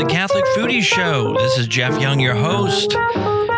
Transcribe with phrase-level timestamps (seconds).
[0.00, 1.34] the Catholic Foodie Show.
[1.34, 2.96] This is Jeff Young, your host.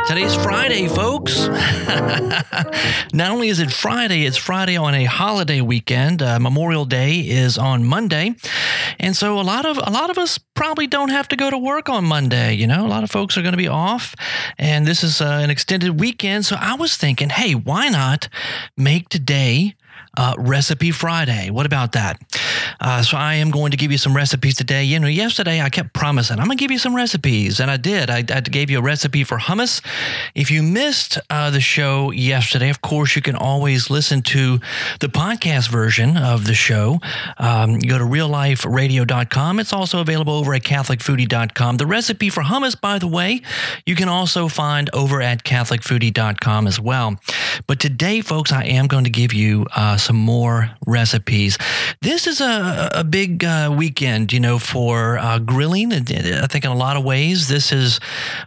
[0.08, 1.46] Today's Friday, folks.
[3.12, 6.20] Not only is it Friday, it's Friday on a holiday weekend.
[6.20, 8.34] Uh, Memorial Day is on Monday,
[8.98, 11.58] and so a lot of a lot of us probably don't have to go to
[11.58, 12.54] work on Monday.
[12.54, 14.16] You know, a lot of folks are going to be off,
[14.58, 16.44] and this is uh, an extended weekend.
[16.44, 18.28] So I was thinking, hey, why not
[18.76, 19.76] make today
[20.16, 21.50] uh, Recipe Friday.
[21.50, 22.20] What about that?
[22.80, 24.84] Uh, so I am going to give you some recipes today.
[24.84, 27.76] You know, yesterday I kept promising I'm going to give you some recipes, and I
[27.76, 28.10] did.
[28.10, 29.80] I, I gave you a recipe for hummus.
[30.34, 34.58] If you missed uh, the show yesterday, of course, you can always listen to
[35.00, 37.00] the podcast version of the show.
[37.38, 39.60] Um, go to realliferadio.com.
[39.60, 41.76] It's also available over at catholicfoodie.com.
[41.76, 43.42] The recipe for hummus, by the way,
[43.86, 47.16] you can also find over at catholicfoodie.com as well.
[47.66, 51.56] But today, folks, I am going to give you uh, some more recipes.
[52.00, 55.92] This is a, a big uh, weekend, you know, for uh, grilling.
[55.92, 58.00] I think in a lot of ways, this is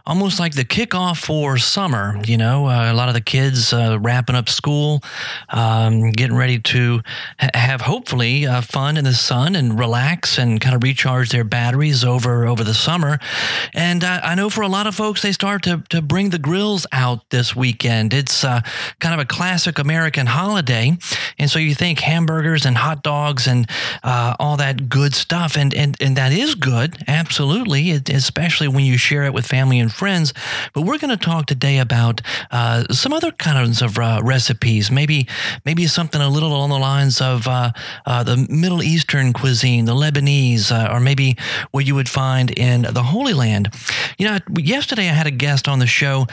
[0.06, 2.20] almost like the kickoff for summer.
[2.24, 5.02] You know, uh, a lot of the kids uh, wrapping up school,
[5.48, 7.00] um, getting ready to
[7.40, 11.44] ha- have hopefully uh, fun in the sun and relax and kind of recharge their
[11.44, 13.18] batteries over over the summer.
[13.74, 16.86] And I know for a lot of folks, they start to to bring the grills
[16.92, 18.12] out this weekend.
[18.12, 20.96] It's kind of a classic American holiday,
[21.38, 23.68] and so you think hamburgers and hot dogs and
[24.02, 25.56] uh, all that good stuff.
[25.56, 29.78] And, and, and that is good, absolutely, it, especially when you share it with family
[29.78, 30.32] and friends.
[30.72, 35.26] But we're going to talk today about uh, some other kinds of uh, recipes, maybe,
[35.64, 37.72] maybe something a little along the lines of uh,
[38.06, 41.36] uh, the Middle Eastern cuisine, the Lebanese, uh, or maybe
[41.70, 43.72] what you would find in the Holy Land.
[44.18, 46.26] You know, yesterday I had a guest on the show,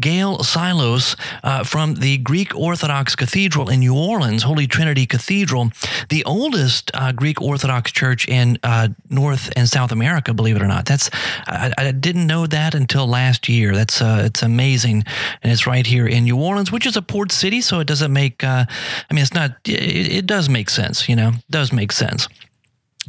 [0.00, 1.16] Gail Silos
[1.64, 5.70] from the Greek Orthodox Cathedral in New Orleans, Holy Trinity Cathedral,
[6.08, 10.34] the oldest uh, Greek Orthodox church in uh, North and South America.
[10.34, 11.08] Believe it or not, that's
[11.46, 13.76] I, I didn't know that until last year.
[13.76, 15.04] That's uh, it's amazing,
[15.44, 18.12] and it's right here in New Orleans, which is a port city, so it doesn't
[18.12, 18.42] make.
[18.42, 18.64] Uh,
[19.08, 19.52] I mean, it's not.
[19.64, 22.26] It, it does make sense, you know, it does make sense.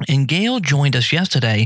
[0.07, 1.65] And Gail joined us yesterday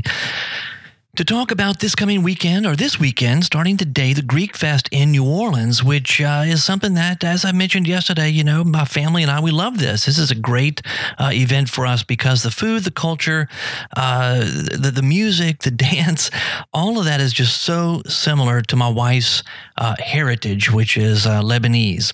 [1.16, 5.10] to talk about this coming weekend or this weekend, starting today, the Greek Fest in
[5.10, 9.22] New Orleans, which uh, is something that, as I mentioned yesterday, you know, my family
[9.22, 10.04] and I, we love this.
[10.04, 10.82] This is a great
[11.18, 13.48] uh, event for us because the food, the culture,
[13.96, 16.30] uh, the, the music, the dance,
[16.74, 19.42] all of that is just so similar to my wife's
[19.78, 22.12] uh, heritage, which is uh, Lebanese.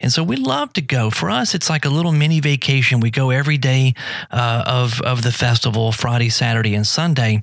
[0.00, 1.10] And so we love to go.
[1.10, 3.00] For us, it's like a little mini vacation.
[3.00, 3.94] We go every day
[4.30, 7.42] uh, of, of the festival, Friday, Saturday, and Sunday,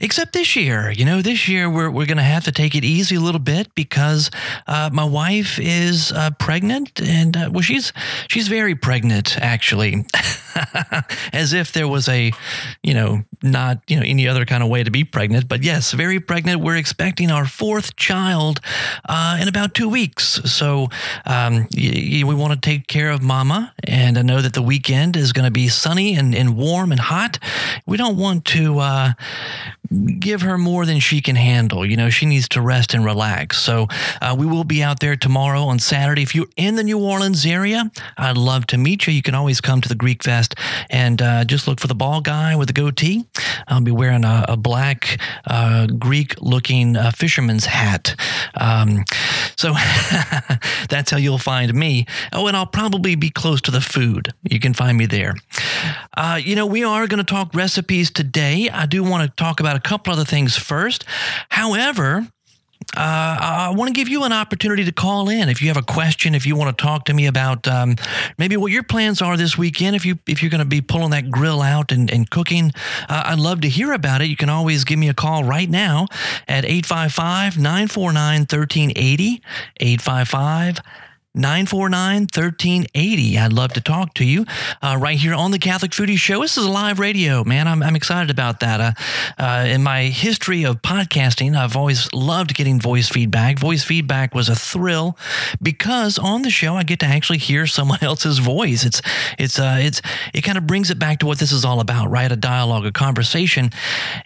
[0.00, 0.90] except this year.
[0.90, 3.40] You know, this year we're, we're going to have to take it easy a little
[3.40, 4.30] bit because
[4.66, 7.92] uh, my wife is uh, pregnant, and uh, well, she's
[8.28, 10.04] she's very pregnant actually,
[11.32, 12.32] as if there was a,
[12.82, 15.48] you know, not you know any other kind of way to be pregnant.
[15.48, 16.60] But yes, very pregnant.
[16.60, 18.60] We're expecting our fourth child
[19.08, 20.88] uh, in about two weeks, so
[21.26, 24.62] um, y- y- we want to take care of Mama, and I know that the
[24.62, 27.38] weekend is going to be sunny and, and warm and hot.
[27.86, 29.12] We don't want to uh,
[30.18, 31.84] give her more than she can handle.
[31.84, 33.58] You know, she needs to rest and relax.
[33.58, 33.88] So
[34.20, 36.22] uh, we will be out there tomorrow on Saturday.
[36.22, 39.12] If you're in the New Orleans area, I'd love to meet you.
[39.12, 40.54] You can always come to the Greek Fest
[40.90, 43.26] and uh, just look for the ball guy with the goatee.
[43.68, 48.14] I'll be wearing a, a black uh, Greek looking uh, fisherman's hat.
[48.54, 49.04] Um,
[49.56, 49.72] so
[50.88, 52.06] that's how you'll find me.
[52.32, 54.32] Oh, and I'll probably be close to the food.
[54.42, 55.34] You can find me there.
[56.16, 58.68] Uh, you know, we are going to talk recipes today.
[58.70, 61.04] I do want to talk about a couple other things first.
[61.50, 62.28] However,
[62.96, 65.82] uh, I want to give you an opportunity to call in if you have a
[65.82, 66.34] question.
[66.34, 67.96] If you want to talk to me about um,
[68.38, 71.10] maybe what your plans are this weekend, if you if you're going to be pulling
[71.10, 72.72] that grill out and, and cooking,
[73.08, 74.26] uh, I'd love to hear about it.
[74.26, 76.06] You can always give me a call right now
[76.48, 79.42] at 855 949 1380.
[79.80, 80.80] 855
[81.34, 83.38] 949 1380.
[83.38, 84.44] I'd love to talk to you
[84.82, 86.42] uh, right here on the Catholic Foodie Show.
[86.42, 87.66] This is live radio, man.
[87.66, 88.80] I'm, I'm excited about that.
[88.80, 93.58] Uh, uh, in my history of podcasting, I've always loved getting voice feedback.
[93.58, 95.16] Voice feedback was a thrill
[95.62, 98.84] because on the show, I get to actually hear someone else's voice.
[98.84, 99.00] It's,
[99.38, 100.02] it's, uh, it's,
[100.34, 102.30] it kind of brings it back to what this is all about, right?
[102.30, 103.70] A dialogue, a conversation.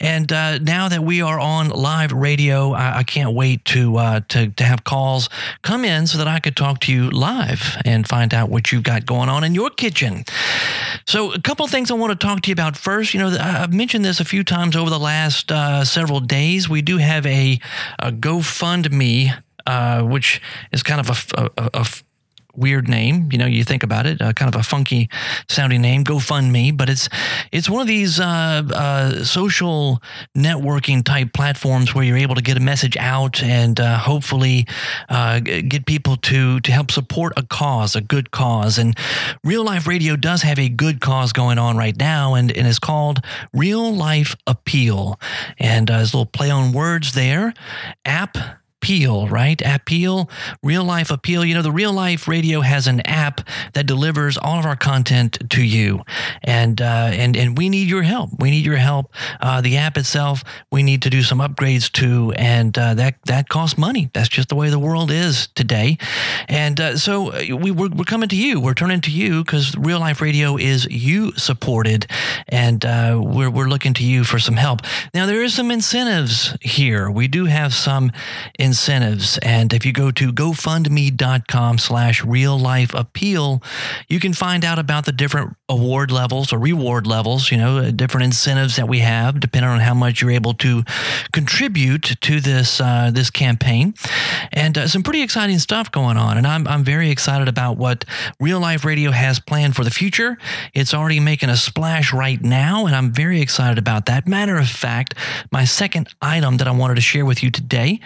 [0.00, 4.20] And uh, now that we are on live radio, I, I can't wait to, uh,
[4.31, 5.28] to, to have calls
[5.62, 8.72] come in so that I could talk to you you live and find out what
[8.72, 10.25] you've got going on in your kitchen.
[11.06, 13.14] So, a couple of things I want to talk to you about first.
[13.14, 16.69] You know, I've mentioned this a few times over the last uh, several days.
[16.69, 17.60] We do have a,
[17.98, 20.40] a GoFundMe, uh, which
[20.72, 21.87] is kind of a, a, a
[22.56, 23.29] weird name.
[23.32, 25.08] You know, you think about it, uh, kind of a funky
[25.49, 27.08] sounding name, GoFundMe, but it's
[27.53, 30.03] it's one of these uh, uh, social
[30.37, 34.67] networking type platforms where you're able to get a message out and uh, hopefully
[35.08, 38.79] uh, get people to to help support a cause, a good cause.
[38.79, 38.97] And
[39.44, 42.79] Real Life Radio does have a good cause going on right now, and, and it's
[42.79, 43.20] called
[43.53, 45.19] Real Life Appeal.
[45.58, 47.55] And uh, there's a little play on words there.
[48.05, 48.37] App
[48.86, 49.60] appeal, right?
[49.64, 50.30] Appeal,
[50.62, 51.44] real life appeal.
[51.44, 53.40] You know, the real life radio has an app
[53.72, 56.04] that delivers all of our content to you,
[56.44, 58.30] and uh, and and we need your help.
[58.38, 59.12] We need your help.
[59.40, 63.48] Uh, the app itself, we need to do some upgrades to, and uh, that that
[63.48, 64.08] costs money.
[64.12, 65.98] That's just the way the world is today,
[66.48, 68.60] and uh, so uh, we we're, we're, coming to you.
[68.60, 72.06] We're turning to you because real life radio is you supported,
[72.46, 74.82] and uh, we're we're looking to you for some help.
[75.12, 77.10] Now there is some incentives here.
[77.10, 78.12] We do have some
[78.56, 79.38] incentives incentives.
[79.38, 83.62] And if you go to gofundme.com slash real life appeal,
[84.06, 88.26] you can find out about the different award levels or reward levels, you know, different
[88.26, 90.84] incentives that we have depending on how much you're able to
[91.32, 93.94] contribute to this uh, this campaign.
[94.52, 96.37] And uh, some pretty exciting stuff going on.
[96.37, 98.05] And I'm, I'm very excited about what
[98.38, 100.37] Real Life Radio has planned for the future.
[100.75, 104.29] It's already making a splash right now, and I'm very excited about that.
[104.29, 105.14] Matter of fact,
[105.50, 108.00] my second item that I wanted to share with you today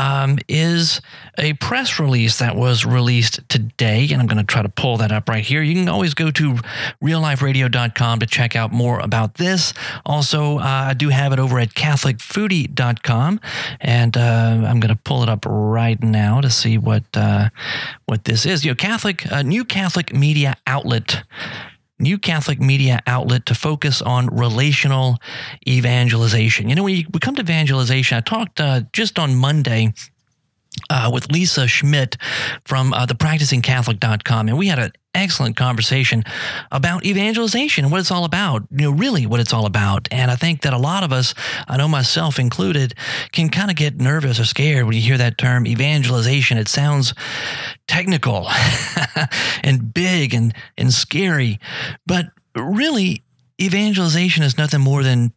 [0.00, 1.02] um, is
[1.36, 4.08] a press release that was released today.
[4.10, 5.62] And I'm going to try to pull that up right here.
[5.62, 6.54] You can always go to
[7.02, 9.74] realliferadio.com to check out more about this.
[10.06, 13.40] Also, uh, I do have it over at catholicfoodie.com.
[13.80, 14.20] And uh,
[14.66, 17.50] I'm going to pull it up right now to see what, uh,
[18.06, 18.64] what this is.
[18.64, 21.24] You know, Catholic, uh, new Catholic media outlet
[22.00, 25.18] new Catholic media outlet to focus on relational
[25.66, 26.68] evangelization.
[26.68, 29.92] You know, when we come to evangelization, I talked uh, just on Monday
[30.88, 32.16] uh, with Lisa Schmidt
[32.64, 34.48] from uh, the practicingcatholic.com.
[34.48, 36.24] And we had an excellent conversation
[36.70, 40.08] about evangelization what it's all about, you know, really what it's all about.
[40.10, 41.34] And I think that a lot of us,
[41.66, 42.94] I know myself included,
[43.32, 46.58] can kind of get nervous or scared when you hear that term evangelization.
[46.58, 47.14] It sounds
[47.88, 48.48] technical
[49.62, 51.58] and big and, and scary.
[52.06, 53.24] But really,
[53.60, 55.32] evangelization is nothing more than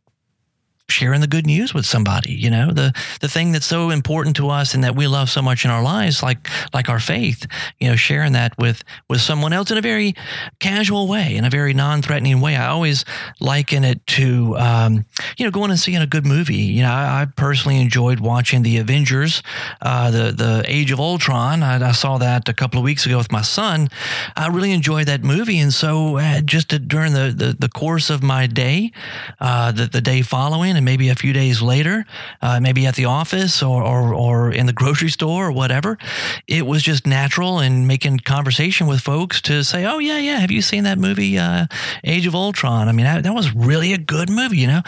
[0.94, 4.50] sharing the good news with somebody you know the the thing that's so important to
[4.50, 7.46] us and that we love so much in our lives like like our faith
[7.80, 10.14] you know sharing that with with someone else in a very
[10.60, 12.56] casual way in a very non-threatening way.
[12.56, 13.06] I always
[13.40, 15.06] liken it to um,
[15.38, 16.56] you know going and seeing a good movie.
[16.56, 19.42] You know i, I personally enjoyed watching the avengers
[19.82, 21.64] uh, the the age of ultron.
[21.64, 23.90] I, I, saw that a couple of weeks ago with my son.
[24.36, 25.60] I really enjoyed that movie.
[25.60, 28.92] And so uh, just to, during the, the the course of my day
[29.40, 32.06] uh, the, the day following and maybe a few days later,
[32.42, 35.98] uh, maybe at the office or, or, or in the grocery store or whatever,
[36.46, 40.52] it was just natural and making conversation with folks to say, oh, yeah, yeah, have
[40.52, 41.68] you seen that movie, uh,
[42.04, 42.90] Age of Ultron?
[42.90, 44.82] I mean, that, that, was really a good movie, you know?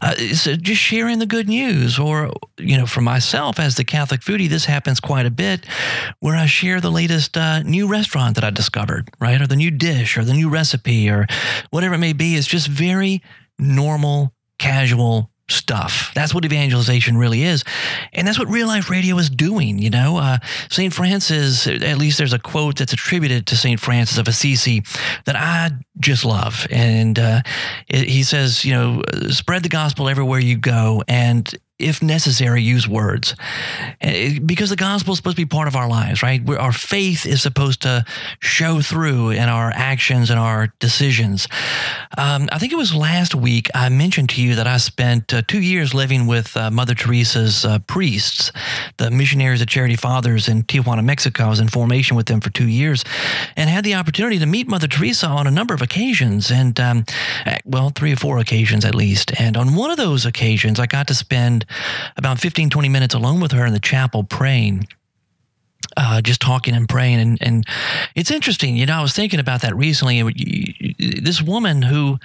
[0.00, 1.98] Uh, so just sharing the good news.
[1.98, 5.66] Or, you know, for myself as the Catholic foodie, this happens quite a bit
[6.20, 9.40] where I share the latest uh, new restaurant that I discovered, right?
[9.40, 11.26] Or the new dish or the new recipe or
[11.70, 12.36] whatever it may be.
[12.36, 13.20] It's just very
[13.58, 16.12] normal casual stuff.
[16.14, 17.64] That's what evangelization really is.
[18.12, 19.78] And that's what real life radio is doing.
[19.78, 20.38] You know, uh,
[20.70, 20.92] St.
[20.92, 23.80] Francis, at least there's a quote that's attributed to St.
[23.80, 24.82] Francis of Assisi
[25.24, 26.66] that I just love.
[26.70, 27.42] And uh,
[27.88, 31.02] it, he says, you know, spread the gospel everywhere you go.
[31.08, 33.34] And if necessary, use words.
[34.00, 36.42] Because the gospel is supposed to be part of our lives, right?
[36.44, 38.04] We're, our faith is supposed to
[38.40, 41.48] show through in our actions and our decisions.
[42.16, 45.42] Um, I think it was last week I mentioned to you that I spent uh,
[45.46, 48.52] two years living with uh, Mother Teresa's uh, priests,
[48.98, 51.44] the missionaries of Charity Fathers in Tijuana, Mexico.
[51.44, 53.04] I was in formation with them for two years
[53.56, 57.04] and had the opportunity to meet Mother Teresa on a number of occasions, and um,
[57.46, 59.32] eh, well, three or four occasions at least.
[59.40, 61.64] And on one of those occasions, I got to spend
[62.16, 64.86] about 15, 20 minutes alone with her in the chapel praying.
[65.96, 67.18] Uh, just talking and praying.
[67.18, 67.66] And, and
[68.14, 70.22] it's interesting, you know, I was thinking about that recently.
[70.98, 72.18] This woman who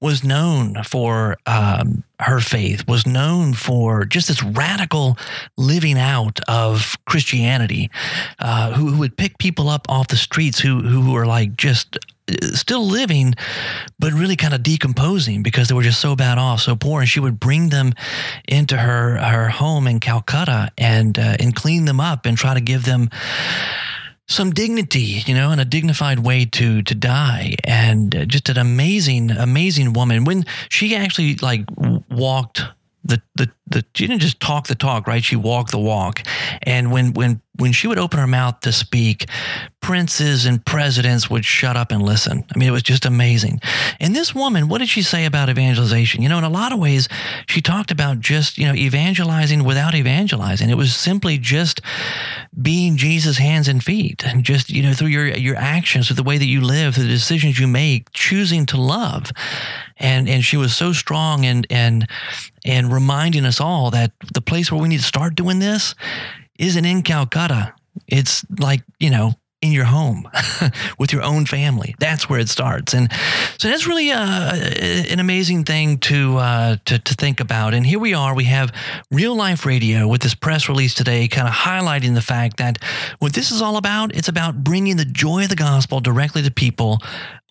[0.00, 5.16] was known for um, her faith, was known for just this radical
[5.56, 7.90] living out of Christianity,
[8.40, 11.98] uh, who, who would pick people up off the streets who, who were like just
[12.52, 13.34] still living,
[13.98, 17.00] but really kind of decomposing because they were just so bad off, so poor.
[17.00, 17.92] And she would bring them
[18.48, 22.60] into her her home in Calcutta and uh, and clean them up and try to
[22.60, 23.10] give them
[24.28, 27.56] some dignity, you know, and a dignified way to to die.
[27.64, 30.24] And uh, just an amazing, amazing woman.
[30.24, 31.64] When she actually like
[32.10, 32.62] walked
[33.04, 35.24] the, the the she didn't just talk the talk, right?
[35.24, 36.22] She walked the walk.
[36.62, 39.26] And when when when she would open her mouth to speak,
[39.80, 42.44] princes and presidents would shut up and listen.
[42.54, 43.60] I mean, it was just amazing.
[44.00, 46.22] And this woman, what did she say about evangelization?
[46.22, 47.08] You know, in a lot of ways,
[47.46, 50.70] she talked about just, you know, evangelizing without evangelizing.
[50.70, 51.82] It was simply just
[52.60, 56.22] being Jesus' hands and feet and just, you know, through your your actions, through the
[56.22, 59.30] way that you live, through the decisions you make, choosing to love.
[59.98, 62.08] And and she was so strong and and
[62.64, 65.94] and reminding us all that the place where we need to start doing this
[66.62, 67.74] isn't in Calcutta.
[68.06, 70.28] It's like, you know, in your home
[70.98, 71.94] with your own family.
[71.98, 72.92] That's where it starts.
[72.92, 73.10] And
[73.58, 77.72] so that's really uh, an amazing thing to, uh, to, to think about.
[77.72, 78.34] And here we are.
[78.34, 78.72] We have
[79.10, 82.82] real life radio with this press release today, kind of highlighting the fact that
[83.20, 86.50] what this is all about, it's about bringing the joy of the gospel directly to
[86.50, 86.98] people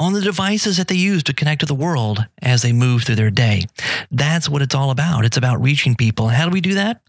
[0.02, 3.16] on the devices that they use to connect to the world as they move through
[3.16, 3.64] their day.
[4.10, 5.26] That's what it's all about.
[5.26, 6.28] It's about reaching people.
[6.28, 7.04] How do we do that?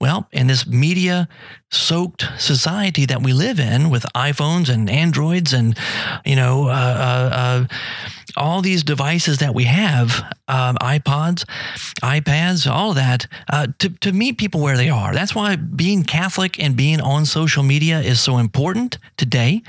[0.00, 1.28] Well, in this media
[1.70, 4.04] soaked society that we live in with
[4.42, 5.76] iPhones and Androids and,
[6.24, 7.66] you know, uh, uh, uh,
[8.36, 11.44] all these devices that we have, um, iPods,
[12.02, 15.12] iPads, all that, uh, to, to meet people where they are.
[15.12, 19.62] That's why being Catholic and being on social media is so important today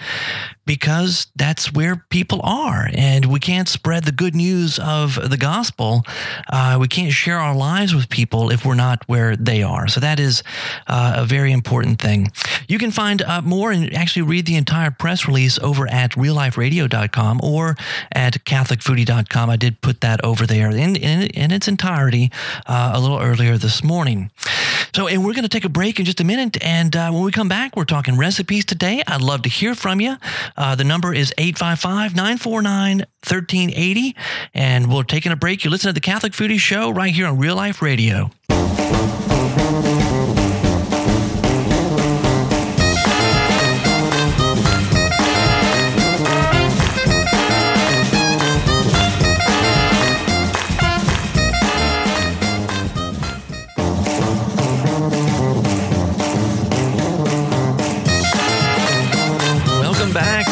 [0.66, 2.90] because that's where people are.
[2.94, 6.04] And we can't spread the good news of the gospel.
[6.50, 9.88] Uh, we can't share our lives with people if we're not where they are.
[9.88, 10.44] So that is
[10.88, 12.32] uh, a very important thing.
[12.68, 17.42] You can find uh, more and actually read the entire press release over at realliferadio.com
[17.44, 17.76] or
[18.12, 19.50] at CatholicFoodie.com.
[19.50, 22.32] I did put that over there in, in, in its entirety
[22.68, 24.30] uh, a little earlier this morning.
[24.96, 26.64] So, and we're going to take a break in just a minute.
[26.64, 29.02] And uh, when we come back, we're talking recipes today.
[29.08, 30.18] I'd love to hear from you.
[30.56, 34.16] Uh, the number is 855 949 1380.
[34.54, 35.64] And we're taking a break.
[35.64, 38.30] You listen to the Catholic Foodie Show right here on Real Life Radio.
[60.14, 60.46] Back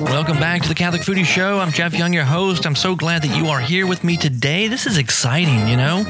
[0.00, 1.58] Welcome back to the Catholic Foodie Show.
[1.58, 2.66] I'm Jeff Young, your host.
[2.66, 4.68] I'm so glad that you are here with me today.
[4.68, 6.04] This is exciting, you know.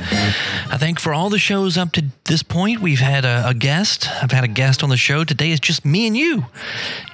[0.70, 4.08] I think for all the shows up to this point, we've had a, a guest.
[4.22, 5.24] I've had a guest on the show.
[5.24, 6.46] Today is just me and you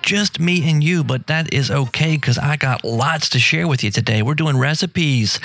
[0.03, 3.83] just me and you, but that is okay because I got lots to share with
[3.83, 4.23] you today.
[4.23, 5.41] We're doing recipes,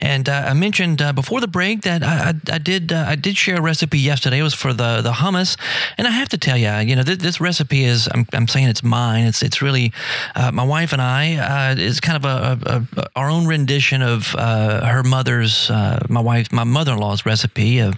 [0.00, 3.14] and uh, I mentioned uh, before the break that I, I, I did uh, I
[3.14, 4.40] did share a recipe yesterday.
[4.40, 5.56] It was for the the hummus,
[5.96, 8.68] and I have to tell you, you know, this, this recipe is I'm, I'm saying
[8.68, 9.24] it's mine.
[9.26, 9.92] It's it's really
[10.34, 14.02] uh, my wife and I uh, is kind of a, a, a, our own rendition
[14.02, 15.70] of uh, her mother's
[16.08, 17.94] my wife my mother in law's recipe of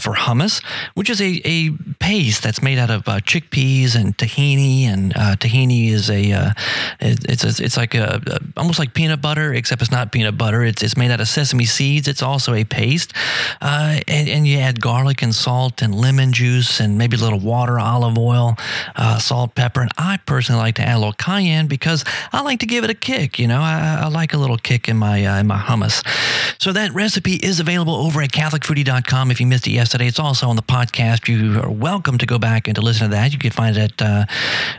[0.00, 0.45] for hummus,
[0.94, 6.10] which is a, a paste that's made out of chickpeas and tahini and tahini is
[6.10, 6.52] a uh,
[7.00, 10.62] it's a, it's like a, a, almost like peanut butter, except it's not peanut butter.
[10.62, 12.08] It's it's made out of sesame seeds.
[12.08, 13.12] It's also a paste,
[13.60, 17.40] uh, and, and, you add garlic and salt and lemon juice and maybe a little
[17.40, 18.56] water, olive oil,
[18.94, 19.80] uh, salt, pepper.
[19.80, 22.90] And I personally like to add a little cayenne because I like to give it
[22.90, 23.38] a kick.
[23.38, 26.06] You know, I, I like a little kick in my uh, in my hummus.
[26.60, 29.30] So that recipe is available over at CatholicFoodie.com.
[29.30, 31.28] If you missed it yesterday, it's also on the podcast.
[31.28, 33.32] You are welcome to go back and to listen to that.
[33.32, 34.26] You can find it uh,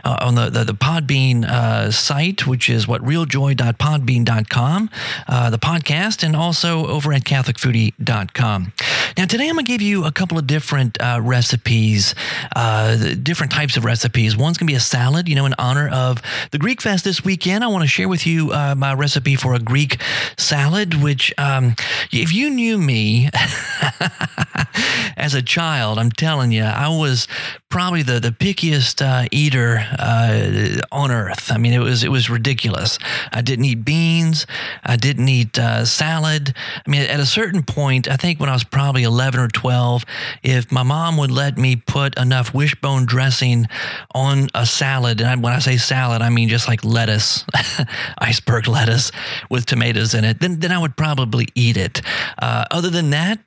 [0.04, 4.90] uh, on the the, the Podbean uh, site, which is what realjoy.podbean.com,
[5.28, 8.72] uh, the podcast, and also over at CatholicFoodie.com.
[9.16, 12.14] Now, today I'm going to give you a couple of different uh, recipes,
[12.54, 14.36] uh, different types of recipes.
[14.36, 16.22] One's going to be a salad, you know, in honor of
[16.52, 17.64] the Greek Fest this weekend.
[17.64, 20.00] I want to share with you uh, my recipe for a Greek
[20.36, 21.74] salad, which, um,
[22.12, 23.28] if you knew me
[25.16, 27.26] as a child, I'm telling you, I was
[27.70, 31.50] probably the the pickiest uh, eater uh, on earth.
[31.50, 32.98] I mean, it was it was ridiculous.
[33.32, 34.46] I didn't eat beans.
[34.84, 36.54] I didn't eat uh, salad.
[36.86, 40.04] I mean, at a certain point, I think when I was probably eleven or twelve,
[40.42, 43.66] if my mom would let me put enough wishbone dressing
[44.14, 47.44] on a salad, and when I say salad, I mean just like lettuce,
[48.18, 49.10] iceberg lettuce
[49.50, 52.02] with tomatoes in it, then then I would probably eat it.
[52.38, 53.38] Uh, other than that,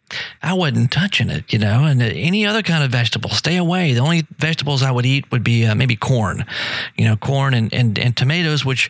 [0.42, 1.86] I wasn't touching it, you know.
[1.92, 3.94] And any other kind of vegetable, stay away.
[3.94, 6.46] The only vegetables I would eat would be uh, maybe corn,
[6.98, 8.90] you know, corn and, and, and tomatoes, which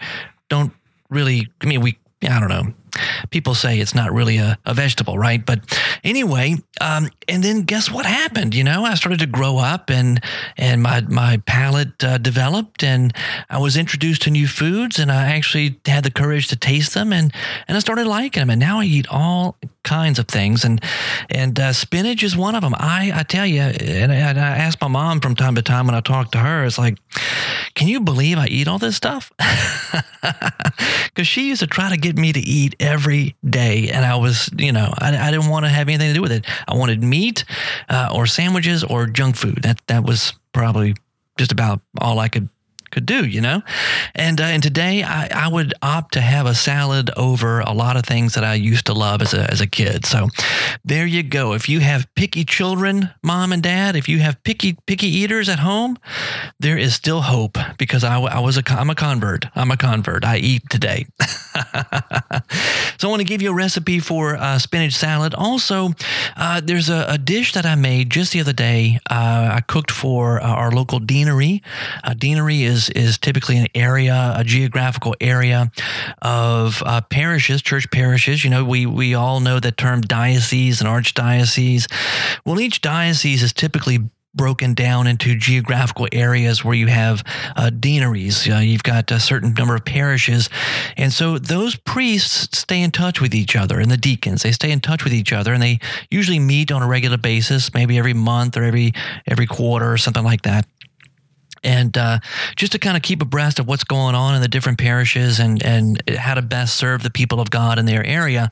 [0.49, 0.71] don't
[1.09, 2.73] really, I mean, we, I don't know.
[3.29, 5.45] People say it's not really a, a vegetable, right?
[5.45, 5.59] But
[6.03, 8.55] anyway, um, and then guess what happened?
[8.55, 10.23] You know, I started to grow up and
[10.57, 13.13] and my my palate uh, developed, and
[13.49, 17.13] I was introduced to new foods, and I actually had the courage to taste them,
[17.13, 17.33] and
[17.67, 20.81] and I started liking them, and now I eat all kinds of things, and
[21.29, 22.73] and uh, spinach is one of them.
[22.77, 25.85] I I tell you, and I, and I ask my mom from time to time
[25.85, 26.97] when I talk to her, it's like,
[27.75, 29.31] can you believe I eat all this stuff?
[31.13, 34.49] Because she used to try to get me to eat every day, and I was,
[34.57, 36.45] you know, I, I didn't want to have anything to do with it.
[36.67, 37.45] I wanted meat,
[37.87, 39.59] uh, or sandwiches, or junk food.
[39.61, 40.95] That that was probably
[41.37, 42.49] just about all I could
[42.91, 43.61] could do, you know?
[44.15, 47.97] And uh, and today I, I would opt to have a salad over a lot
[47.97, 50.05] of things that I used to love as a, as a kid.
[50.05, 50.29] So
[50.83, 51.53] there you go.
[51.53, 55.59] If you have picky children, mom and dad, if you have picky picky eaters at
[55.59, 55.97] home,
[56.59, 59.45] there is still hope because I, I was a I'm a convert.
[59.55, 60.25] I'm a convert.
[60.25, 61.05] I eat today.
[62.97, 65.33] so I want to give you a recipe for uh, spinach salad.
[65.33, 65.89] Also,
[66.35, 68.99] uh, there's a, a, dish that I made just the other day.
[69.09, 71.61] Uh, I cooked for uh, our local deanery.
[72.03, 75.71] A deanery is is is typically an area, a geographical area
[76.21, 78.43] of uh, parishes, church parishes.
[78.43, 81.91] You know, we we all know the term diocese and archdiocese.
[82.45, 87.21] Well, each diocese is typically broken down into geographical areas where you have
[87.57, 88.49] uh, deaneries.
[88.49, 90.49] Uh, you've got a certain number of parishes.
[90.95, 94.71] And so those priests stay in touch with each other and the deacons, they stay
[94.71, 98.13] in touch with each other and they usually meet on a regular basis, maybe every
[98.13, 98.93] month or every,
[99.27, 100.65] every quarter or something like that
[101.63, 102.19] and uh,
[102.55, 105.61] just to kind of keep abreast of what's going on in the different parishes and
[105.63, 108.51] and how to best serve the people of God in their area.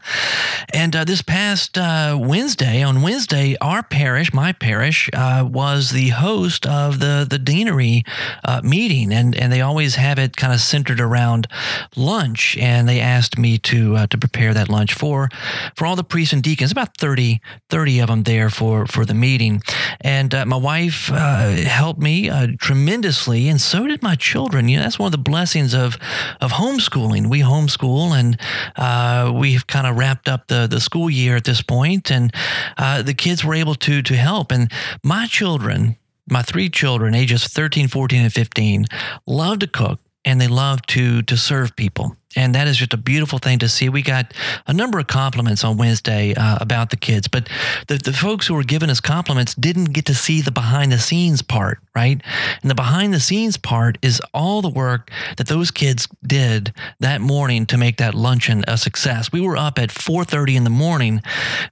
[0.73, 6.09] And uh, this past uh, Wednesday, on Wednesday, our parish, my parish, uh, was the
[6.09, 8.03] host of the the deanery
[8.43, 11.47] uh, meeting, and and they always have it kind of centered around
[11.95, 12.57] lunch.
[12.57, 15.29] And they asked me to uh, to prepare that lunch for
[15.75, 19.13] for all the priests and deacons, about 30, 30 of them there for for the
[19.13, 19.61] meeting.
[20.01, 24.67] And my wife helped me tremendously tremendously, and so did my children.
[24.67, 25.97] You know, that's one of the blessings of
[26.41, 27.29] of homeschooling.
[27.29, 28.37] We homeschool, and
[28.75, 32.33] uh, we've kind of wrapped up the the school year at this point, and
[32.77, 34.51] uh, the kids were able to to help.
[34.51, 34.69] And
[35.03, 35.95] my children,
[36.29, 38.85] my three children, ages 13, 14, and 15,
[39.25, 42.97] love to cook and they love to to serve people and that is just a
[42.97, 43.89] beautiful thing to see.
[43.89, 44.33] We got
[44.67, 47.49] a number of compliments on Wednesday uh, about the kids, but
[47.87, 50.99] the, the folks who were giving us compliments didn't get to see the behind the
[50.99, 52.21] scenes part, right?
[52.61, 57.19] And the behind the scenes part is all the work that those kids did that
[57.19, 59.31] morning to make that luncheon a success.
[59.31, 61.23] We were up at 4:30 in the morning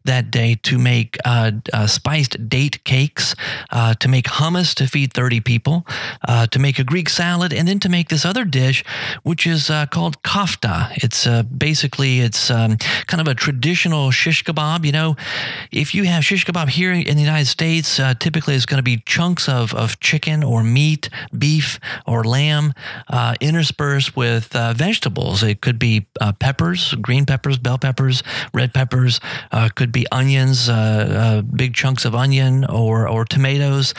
[0.06, 3.36] that day to make uh, uh, spiced date cakes,
[3.70, 5.86] uh, to make hummus to feed 30 people,
[6.28, 8.84] uh, to make a Greek salad, and then to make this other dish,
[9.22, 10.92] which is uh, called coffee kofta.
[11.04, 14.86] It's uh, basically it's um, kind of a traditional shish kebab.
[14.86, 15.16] You know,
[15.72, 18.84] if you have shish kebab here in the United States, uh, typically it's going to
[18.84, 22.74] be chunks of, of chicken or meat, beef or lamb,
[23.10, 25.44] uh, interspersed with uh, vegetables.
[25.44, 29.20] It could be uh, peppers, green peppers, bell peppers, red peppers.
[29.52, 30.70] Uh, could be onions,
[31.56, 33.94] big chunks of onion or or tomatoes.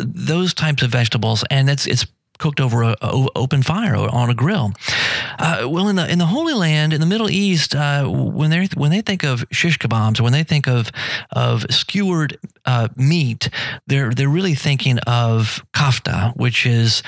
[0.00, 2.06] those types of vegetables, and it's it's
[2.40, 4.72] cooked over a, a open fire or on a grill.
[5.38, 8.66] Uh, well, in the in the Holy Land, in the Middle East, uh, when they
[8.74, 10.90] when they think of shish kebabs, when they think of
[11.30, 13.48] of skewered uh, meat,
[13.86, 17.02] they're they're really thinking of kofta, which is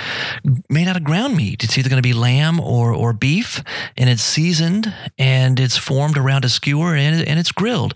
[0.68, 1.64] made out of ground meat.
[1.64, 3.62] It's either going to be lamb or or beef,
[3.96, 7.94] and it's seasoned and it's formed around a skewer and, and it's grilled.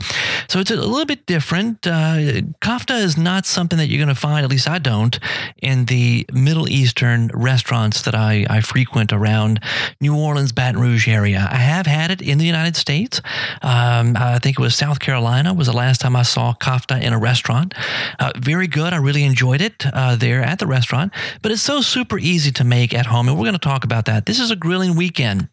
[0.49, 1.87] So it's a little bit different.
[1.87, 5.19] Uh, kofta is not something that you're going to find, at least I don't,
[5.63, 9.61] in the Middle Eastern restaurants that I, I frequent around
[10.01, 11.49] New Orleans, Baton Rouge area.
[11.51, 13.21] I have had it in the United States.
[13.63, 17.13] Um, I think it was South Carolina was the last time I saw kofta in
[17.13, 17.75] a restaurant.
[18.19, 18.93] Uh, very good.
[18.93, 21.13] I really enjoyed it uh, there at the restaurant,
[21.43, 23.29] but it's so super easy to make at home.
[23.29, 24.27] And we're going to talk about that.
[24.27, 25.49] This is a grilling weekend.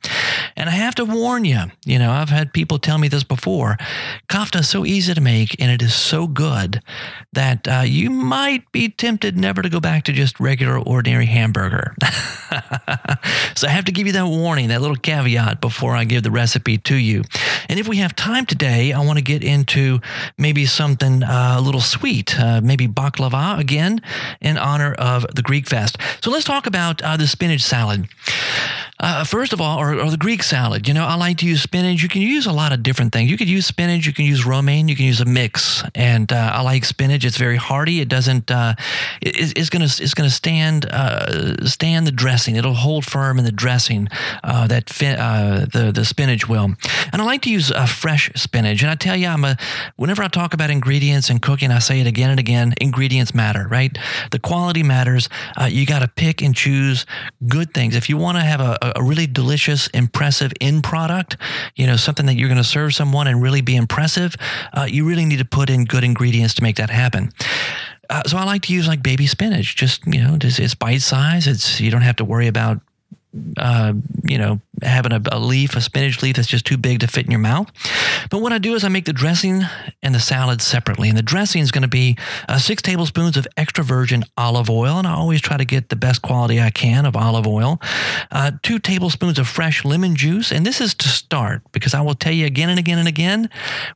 [0.55, 3.77] And I have to warn you, you know, I've had people tell me this before.
[4.29, 6.81] Kofta is so easy to make and it is so good
[7.33, 11.62] that uh, you might be tempted never to go back to just regular, ordinary hamburger.
[13.55, 16.31] so I have to give you that warning, that little caveat before I give the
[16.31, 17.23] recipe to you.
[17.69, 19.99] And if we have time today, I want to get into
[20.37, 24.01] maybe something uh, a little sweet, uh, maybe baklava again,
[24.41, 25.97] in honor of the Greek fest.
[26.21, 28.07] So let's talk about uh, the spinach salad.
[28.99, 30.87] Uh, first of all, or, or, the Greek salad.
[30.87, 32.01] You know, I like to use spinach.
[32.01, 33.29] You can use a lot of different things.
[33.29, 34.05] You could use spinach.
[34.05, 34.87] You can use romaine.
[34.87, 35.83] You can use a mix.
[35.93, 37.25] And uh, I like spinach.
[37.25, 37.99] It's very hearty.
[37.99, 38.49] It doesn't.
[38.49, 38.75] Uh,
[39.21, 40.85] it, it's gonna it's gonna stand
[41.65, 42.55] stand the dressing.
[42.55, 44.07] It'll hold firm in the dressing
[44.43, 46.73] uh, that fi- uh, the the spinach will.
[47.11, 48.81] And I like to use uh, fresh spinach.
[48.81, 49.57] And I tell you, I'm a
[49.95, 52.73] whenever I talk about ingredients and cooking, I say it again and again.
[52.81, 53.97] Ingredients matter, right?
[54.31, 55.29] The quality matters.
[55.59, 57.05] Uh, you got to pick and choose
[57.47, 57.95] good things.
[57.95, 61.37] If you want to have a, a really delicious, impressive end product,
[61.75, 64.35] you know, something that you're going to serve someone and really be impressive,
[64.73, 67.31] uh, you really need to put in good ingredients to make that happen.
[68.13, 69.75] Uh, so I like to use like baby spinach.
[69.75, 71.47] Just you know, it's, it's bite size.
[71.47, 72.79] It's you don't have to worry about
[73.57, 73.93] uh,
[74.23, 77.25] you know, having a, a, leaf, a spinach leaf that's just too big to fit
[77.25, 77.71] in your mouth.
[78.29, 79.63] But what I do is I make the dressing
[80.01, 81.09] and the salad separately.
[81.09, 82.17] And the dressing is going to be
[82.47, 84.97] uh, six tablespoons of extra virgin olive oil.
[84.97, 87.81] And I always try to get the best quality I can of olive oil.
[88.31, 90.51] Uh, two tablespoons of fresh lemon juice.
[90.51, 93.49] And this is to start because I will tell you again and again and again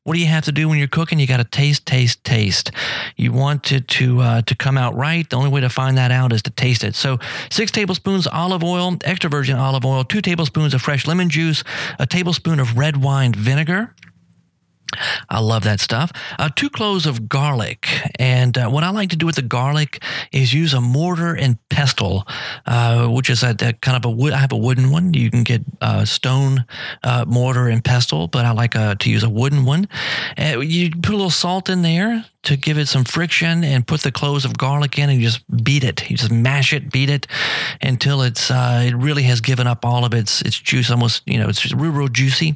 [0.04, 1.20] what do you have to do when you're cooking?
[1.20, 2.72] You got to taste, taste, taste.
[3.16, 5.30] You want it to, uh, to come out right.
[5.30, 6.96] The only way to find that out is to taste it.
[6.96, 7.20] So
[7.52, 11.64] six tablespoons olive oil, extra virgin olive oil, two tablespoons of fresh lemon juice,
[12.00, 13.94] a tablespoon of red wine vinegar.
[15.30, 16.12] I love that stuff.
[16.40, 17.88] Uh, two cloves of garlic.
[18.20, 21.58] And uh, what I like to do with the garlic is use a mortar and
[21.70, 22.26] pestle,
[22.66, 24.34] uh, which is a, a, kind of a wood.
[24.34, 25.14] I have a wooden one.
[25.14, 26.66] You can get a stone
[27.04, 29.88] uh, mortar and pestle, but I like uh, to use a wooden one.
[30.38, 34.02] Uh, you put a little salt in there, to give it some friction and put
[34.04, 36.10] the cloves of garlic in and just beat it.
[36.10, 37.28] You just mash it, beat it
[37.82, 40.90] until it's uh, it really has given up all of its its juice.
[40.90, 42.56] Almost you know it's real real juicy.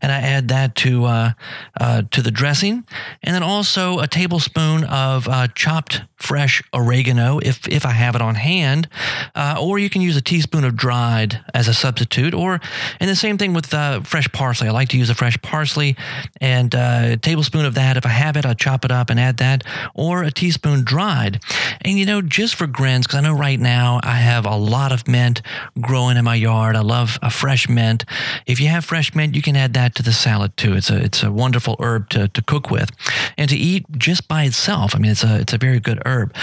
[0.00, 1.32] And I add that to uh,
[1.80, 2.84] uh, to the dressing,
[3.24, 8.22] and then also a tablespoon of uh, chopped fresh oregano if if I have it
[8.22, 8.88] on hand,
[9.34, 12.32] uh, or you can use a teaspoon of dried as a substitute.
[12.32, 12.60] Or
[13.00, 14.68] and the same thing with uh, fresh parsley.
[14.68, 15.96] I like to use a fresh parsley
[16.40, 18.46] and a tablespoon of that if I have it.
[18.46, 19.64] I chop it up and add add that,
[19.94, 21.40] or a teaspoon dried.
[21.80, 24.92] And you know, just for grins, because I know right now I have a lot
[24.92, 25.42] of mint
[25.80, 26.76] growing in my yard.
[26.76, 28.04] I love a fresh mint.
[28.46, 30.74] If you have fresh mint, you can add that to the salad too.
[30.74, 32.90] It's a it's a wonderful herb to, to cook with,
[33.38, 34.94] and to eat just by itself.
[34.94, 36.34] I mean, it's a it's a very good herb.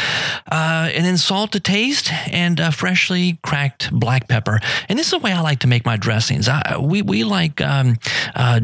[0.51, 4.59] Uh, and then salt to taste, and freshly cracked black pepper.
[4.87, 6.47] And this is the way I like to make my dressings.
[6.47, 7.97] I, we we like um,
[8.35, 8.59] uh,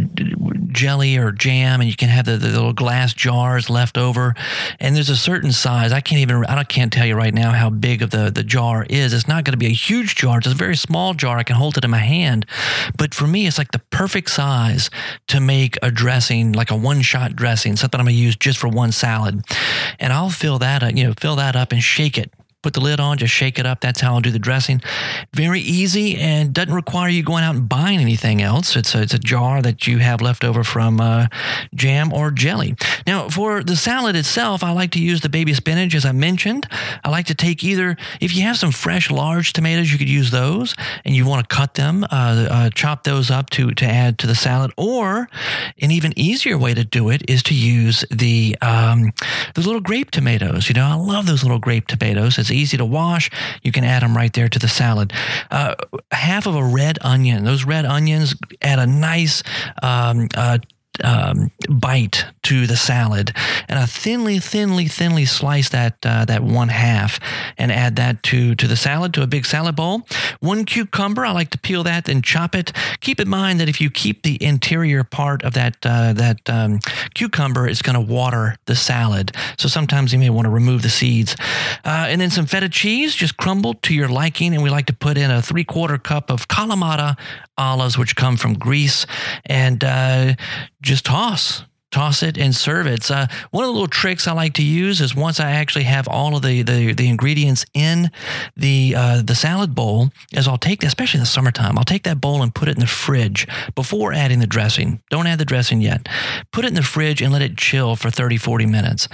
[0.72, 4.34] jelly or jam, and you can have the, the little glass jars left over over.
[4.80, 5.92] And there's a certain size.
[5.92, 8.86] I can't even, I can't tell you right now how big of the, the jar
[8.90, 9.14] is.
[9.14, 10.38] It's not going to be a huge jar.
[10.38, 11.38] It's a very small jar.
[11.38, 12.46] I can hold it in my hand.
[12.98, 14.90] But for me, it's like the perfect size
[15.28, 18.58] to make a dressing, like a one shot dressing, something I'm going to use just
[18.58, 19.42] for one salad.
[20.00, 22.32] And I'll fill that, up, you know, fill that up and shake it
[22.66, 23.80] put the lid on, just shake it up.
[23.80, 24.82] That's how I'll do the dressing.
[25.36, 28.76] Very easy and doesn't require you going out and buying anything else.
[28.76, 31.28] It's a, it's a jar that you have left over from uh,
[31.76, 32.76] jam or jelly.
[33.06, 36.68] Now, for the salad itself, I like to use the baby spinach, as I mentioned.
[37.04, 40.32] I like to take either, if you have some fresh large tomatoes, you could use
[40.32, 40.76] those
[41.06, 44.26] and you want to cut them, uh, uh, chop those up to, to add to
[44.26, 44.72] the salad.
[44.76, 45.30] Or
[45.80, 49.14] an even easier way to do it is to use the, um,
[49.54, 50.68] the little grape tomatoes.
[50.68, 52.40] You know, I love those little grape tomatoes.
[52.40, 53.30] It's easy to wash.
[53.62, 55.14] You can add them right there to the salad.
[55.52, 55.76] Uh,
[56.12, 57.44] half of a red onion.
[57.44, 59.44] Those red onions add a nice
[59.82, 60.60] um, uh,
[61.04, 63.34] um, bite to the salad,
[63.68, 67.20] and I thinly, thinly, thinly slice that uh, that one half
[67.58, 70.08] and add that to to the salad to a big salad bowl.
[70.40, 72.72] One cucumber, I like to peel that and chop it.
[73.00, 76.80] Keep in mind that if you keep the interior part of that uh, that um,
[77.14, 79.36] cucumber, it's going to water the salad.
[79.58, 81.36] So sometimes you may want to remove the seeds,
[81.84, 84.94] uh, and then some feta cheese, just crumbled to your liking, and we like to
[84.94, 87.18] put in a three quarter cup of Kalamata
[87.58, 89.06] olives, which come from Greece,
[89.46, 90.36] and uh,
[90.82, 91.64] just toss
[91.96, 93.10] toss it and serve it.
[93.10, 96.10] Uh, one of the little tricks I like to use is once I actually have
[96.10, 98.12] all of the the, the ingredients in
[98.58, 102.20] the uh, the salad bowl, is I'll take, especially in the summertime, I'll take that
[102.20, 105.02] bowl and put it in the fridge before adding the dressing.
[105.10, 106.10] Don't add the dressing yet.
[106.52, 109.08] Put it in the fridge and let it chill for 30, 40 minutes.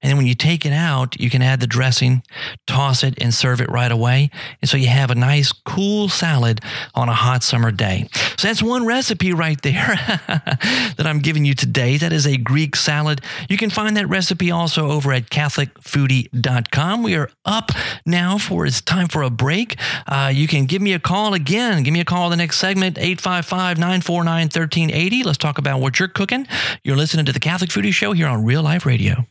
[0.00, 2.22] And then when you take it out, you can add the dressing,
[2.68, 4.30] toss it, and serve it right away.
[4.62, 6.60] And so you have a nice, cool salad
[6.94, 8.08] on a hot summer day.
[8.36, 9.74] So that's one recipe right there
[10.28, 11.96] that I'm giving you today.
[11.96, 13.20] That is a Greek salad.
[13.48, 17.02] You can find that recipe also over at CatholicFoodie.com.
[17.02, 17.70] We are up
[18.06, 19.76] now for it's time for a break.
[20.06, 21.82] Uh, you can give me a call again.
[21.82, 25.22] Give me a call the next segment, 855 949 1380.
[25.22, 26.46] Let's talk about what you're cooking.
[26.84, 29.26] You're listening to the Catholic Foodie Show here on Real Life Radio.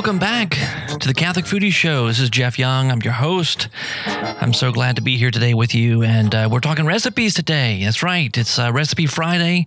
[0.00, 2.08] Welcome back to the Catholic Foodie Show.
[2.08, 2.90] This is Jeff Young.
[2.90, 3.68] I'm your host.
[4.04, 6.02] I'm so glad to be here today with you.
[6.02, 7.82] And uh, we're talking recipes today.
[7.82, 8.36] That's right.
[8.36, 9.64] It's uh, Recipe Friday,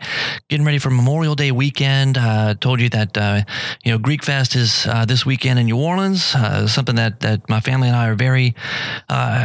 [0.47, 2.19] getting ready for Memorial Day weekend.
[2.19, 3.41] Uh, told you that, uh,
[3.83, 7.49] you know, Greek Fest is uh, this weekend in New Orleans, uh, something that, that
[7.49, 8.53] my family and I are very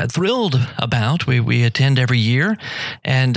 [0.09, 1.27] thrilled about.
[1.27, 2.59] We, we attend every year.
[3.03, 3.37] And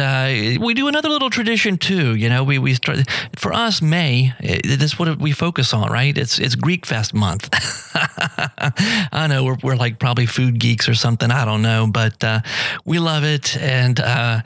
[0.59, 2.15] we do another little tradition too.
[2.15, 6.17] You know, we, we start, for us, May, that's what we focus on, right?
[6.17, 7.49] It's, it's Greek Fest month.
[9.11, 11.31] I know we're, we're like probably food geeks or something.
[11.31, 12.41] I don't know, but uh,
[12.85, 13.57] we love it.
[13.57, 14.41] And uh,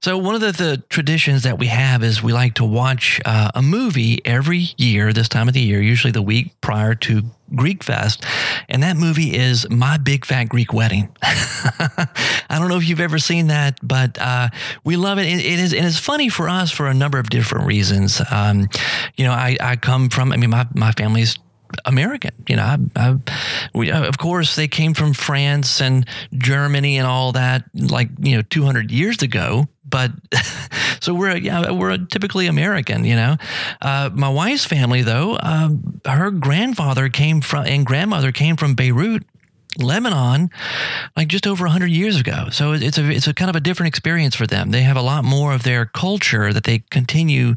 [0.00, 3.50] so, one of the, the, traditions that we have is we like to watch uh,
[3.54, 7.22] a movie every year, this time of the year, usually the week prior to
[7.54, 8.24] Greek Fest.
[8.68, 11.14] And that movie is My Big Fat Greek Wedding.
[11.22, 14.48] I don't know if you've ever seen that, but uh,
[14.84, 15.26] we love it.
[15.26, 15.44] it.
[15.44, 18.20] It is, and it's funny for us for a number of different reasons.
[18.30, 18.68] Um,
[19.16, 21.38] you know, I, I come from, I mean, my, my family's
[21.84, 22.32] American.
[22.48, 23.16] You know, I, I,
[23.74, 28.36] we, uh, of course, they came from France and Germany and all that, like you
[28.36, 29.68] know, 200 years ago.
[29.84, 30.12] But
[31.00, 33.04] so we're yeah, we're typically American.
[33.04, 33.36] You know,
[33.80, 35.70] uh, my wife's family though, uh,
[36.06, 39.24] her grandfather came from and grandmother came from Beirut
[39.78, 40.50] Lebanon,
[41.16, 42.48] like just over 100 years ago.
[42.50, 44.70] So it's a it's a kind of a different experience for them.
[44.70, 47.54] They have a lot more of their culture that they continue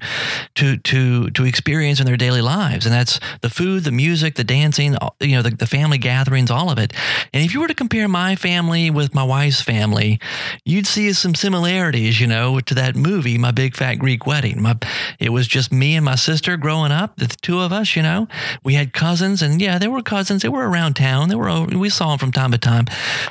[0.56, 4.44] to to to experience in their daily lives, and that's the food, the music, the
[4.44, 6.94] dancing, you know, the, the family gatherings, all of it.
[7.34, 10.20] And if you were to compare my family with my wife's family,
[10.66, 14.62] you'd see some similarities, you know, to that movie, My Big Fat Greek Wedding.
[14.62, 14.78] My,
[15.20, 18.28] it was just me and my sister growing up, the two of us, you know.
[18.64, 20.42] We had cousins, and yeah, they were cousins.
[20.42, 21.30] They were around town.
[21.30, 22.86] They were we saw saw them from time to time,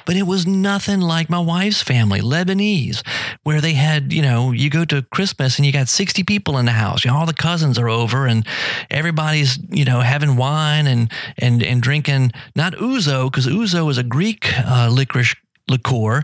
[0.04, 3.02] but it was nothing like my wife's family, Lebanese,
[3.42, 6.66] where they had, you know, you go to Christmas and you got 60 people in
[6.66, 7.04] the house.
[7.04, 8.46] You know, all the cousins are over and
[8.90, 14.02] everybody's, you know, having wine and, and, and drinking not ouzo, because ouzo is a
[14.02, 15.34] Greek uh, licorice
[15.68, 16.22] liqueur,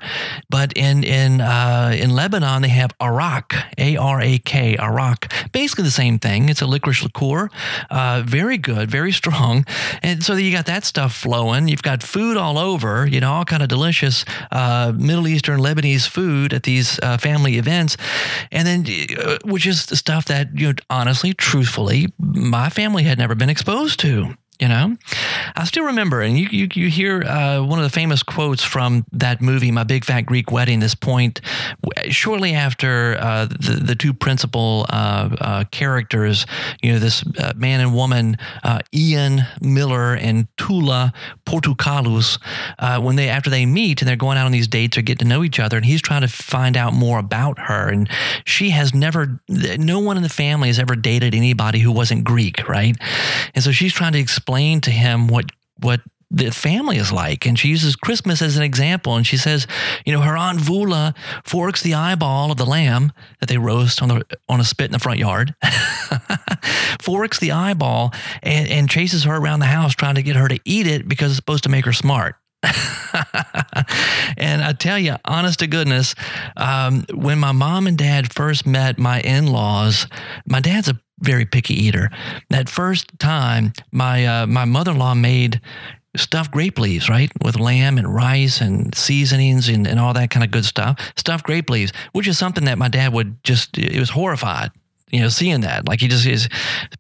[0.49, 5.33] but in in uh, in Lebanon they have arak, A R A K, arak.
[5.53, 6.49] Basically the same thing.
[6.49, 7.51] It's a licorice liqueur,
[7.91, 9.65] uh, very good, very strong,
[10.03, 11.69] and so you got that stuff flowing.
[11.69, 16.09] You've got food all over, you know, all kind of delicious uh, Middle Eastern Lebanese
[16.09, 17.97] food at these uh, family events,
[18.51, 18.87] and then
[19.19, 23.51] uh, which is the stuff that you know, honestly, truthfully, my family had never been
[23.51, 24.37] exposed to.
[24.61, 24.97] You know,
[25.57, 29.05] I still remember, and you you, you hear uh, one of the famous quotes from
[29.11, 30.79] that movie, My Big Fat Greek Wedding.
[30.79, 31.41] This point,
[32.11, 36.47] shortly after uh, the the two principal uh, uh characters,
[36.81, 41.13] you know, this uh, man and woman, uh, Ian Miller and Toula
[41.45, 42.39] Portokalos,
[43.03, 45.25] when they after they meet and they're going out on these dates or get to
[45.25, 48.09] know each other, and he's trying to find out more about her, and
[48.45, 52.69] she has never, no one in the family has ever dated anybody who wasn't Greek,
[52.69, 52.97] right?
[53.55, 57.47] And so she's trying to explain explain to him what what the family is like.
[57.47, 59.15] And she uses Christmas as an example.
[59.15, 59.69] And she says,
[60.05, 64.09] you know, her aunt Voula forks the eyeball of the lamb that they roast on
[64.09, 65.55] the on a spit in the front yard,
[67.01, 70.59] forks the eyeball and, and chases her around the house trying to get her to
[70.65, 72.35] eat it because it's supposed to make her smart.
[74.37, 76.15] and I tell you, honest to goodness,
[76.57, 80.07] um, when my mom and dad first met my in laws,
[80.47, 82.11] my dad's a very picky eater.
[82.51, 85.61] That first time, my uh, my mother in law made
[86.17, 90.45] stuffed grape leaves, right, with lamb and rice and seasonings and, and all that kind
[90.45, 91.13] of good stuff.
[91.17, 94.71] Stuffed grape leaves, which is something that my dad would just, it was horrified
[95.13, 95.87] you know, seeing that.
[95.87, 96.49] Like he just is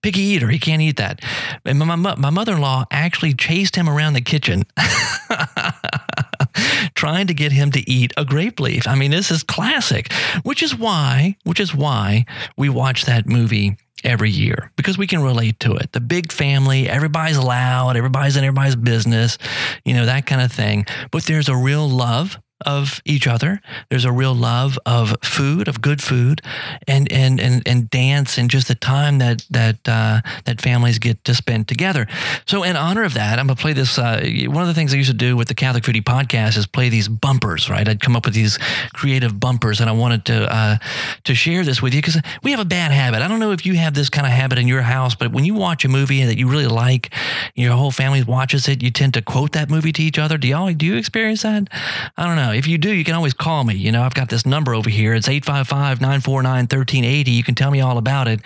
[0.02, 0.48] picky eater.
[0.48, 1.20] He can't eat that.
[1.64, 4.64] And my, my, my mother in law actually chased him around the kitchen.
[6.94, 8.87] trying to get him to eat a grape leaf.
[8.87, 13.78] I mean, this is classic, which is why, which is why we watch that movie
[14.05, 15.92] every year because we can relate to it.
[15.92, 19.38] The big family, everybody's loud, everybody's in everybody's business,
[19.85, 20.87] you know, that kind of thing.
[21.11, 23.61] But there's a real love of each other.
[23.88, 26.40] There's a real love of food, of good food,
[26.87, 31.25] and and and and dance, and just the time that that uh, that families get
[31.25, 32.07] to spend together.
[32.46, 33.98] So, in honor of that, I'm gonna play this.
[33.98, 36.66] Uh, one of the things I used to do with the Catholic Foodie podcast is
[36.66, 37.68] play these bumpers.
[37.68, 38.59] Right, I'd come up with these
[38.92, 40.79] creative bumpers, and I wanted to uh,
[41.25, 43.22] to share this with you because we have a bad habit.
[43.22, 45.44] I don't know if you have this kind of habit in your house, but when
[45.44, 47.12] you watch a movie that you really like,
[47.55, 50.38] your whole family watches it, you tend to quote that movie to each other.
[50.38, 51.68] Do y'all do you experience that?
[52.16, 53.74] I don't know if you do, you can always call me.
[53.74, 55.14] You know, I've got this number over here.
[55.14, 57.30] It's 855 949 1380.
[57.30, 58.40] You can tell me all about it.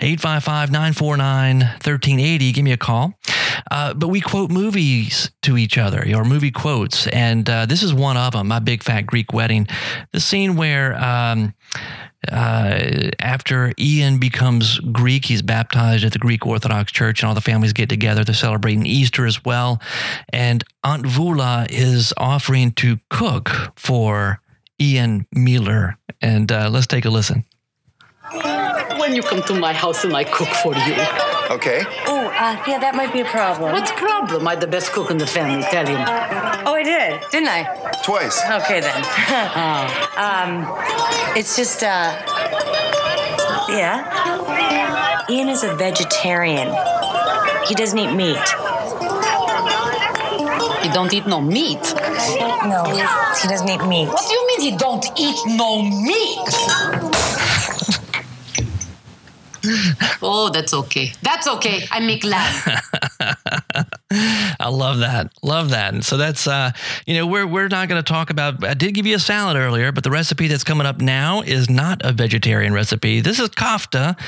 [0.00, 2.52] 855 949 1380.
[2.52, 3.14] Give me a call.
[3.70, 7.92] Uh, but we quote movies to each other, or movie quotes, and uh, this is
[7.92, 8.48] one of them.
[8.48, 9.66] My big fat Greek wedding,
[10.12, 10.96] the scene where.
[11.02, 11.54] Um,
[12.28, 17.40] uh, after Ian becomes Greek, he's baptized at the Greek Orthodox Church, and all the
[17.40, 18.24] families get together.
[18.24, 19.80] They're celebrating Easter as well.
[20.30, 24.40] And Aunt Voula is offering to cook for
[24.80, 25.96] Ian Miller.
[26.20, 27.44] And uh, let's take a listen.
[28.98, 30.94] When you come to my house and I cook for you.
[31.50, 31.82] Okay.
[32.06, 33.72] Oh, uh, yeah, that might be a problem.
[33.72, 34.46] What's the problem?
[34.46, 35.98] I'm the best cook in the family, tell him.
[36.64, 37.64] Oh, I did, didn't I?
[38.04, 38.40] Twice.
[38.62, 38.96] Okay then.
[40.16, 40.64] um,
[41.36, 42.14] it's just, uh,
[43.68, 45.26] yeah.
[45.28, 46.68] Ian is a vegetarian.
[47.66, 48.48] He doesn't eat meat.
[50.82, 51.82] He don't eat no meat.
[52.64, 52.84] No,
[53.42, 54.08] he doesn't eat meat.
[54.08, 57.19] What do you mean he don't eat no meat?
[60.22, 61.12] Oh, that's okay.
[61.22, 61.84] That's okay.
[61.90, 62.80] I make lamb.
[64.60, 65.32] I love that.
[65.42, 65.94] Love that.
[65.94, 66.72] And so that's uh,
[67.06, 69.92] you know, we're we're not to talk about I did give you a salad earlier,
[69.92, 73.20] but the recipe that's coming up now is not a vegetarian recipe.
[73.20, 74.18] This is kofta,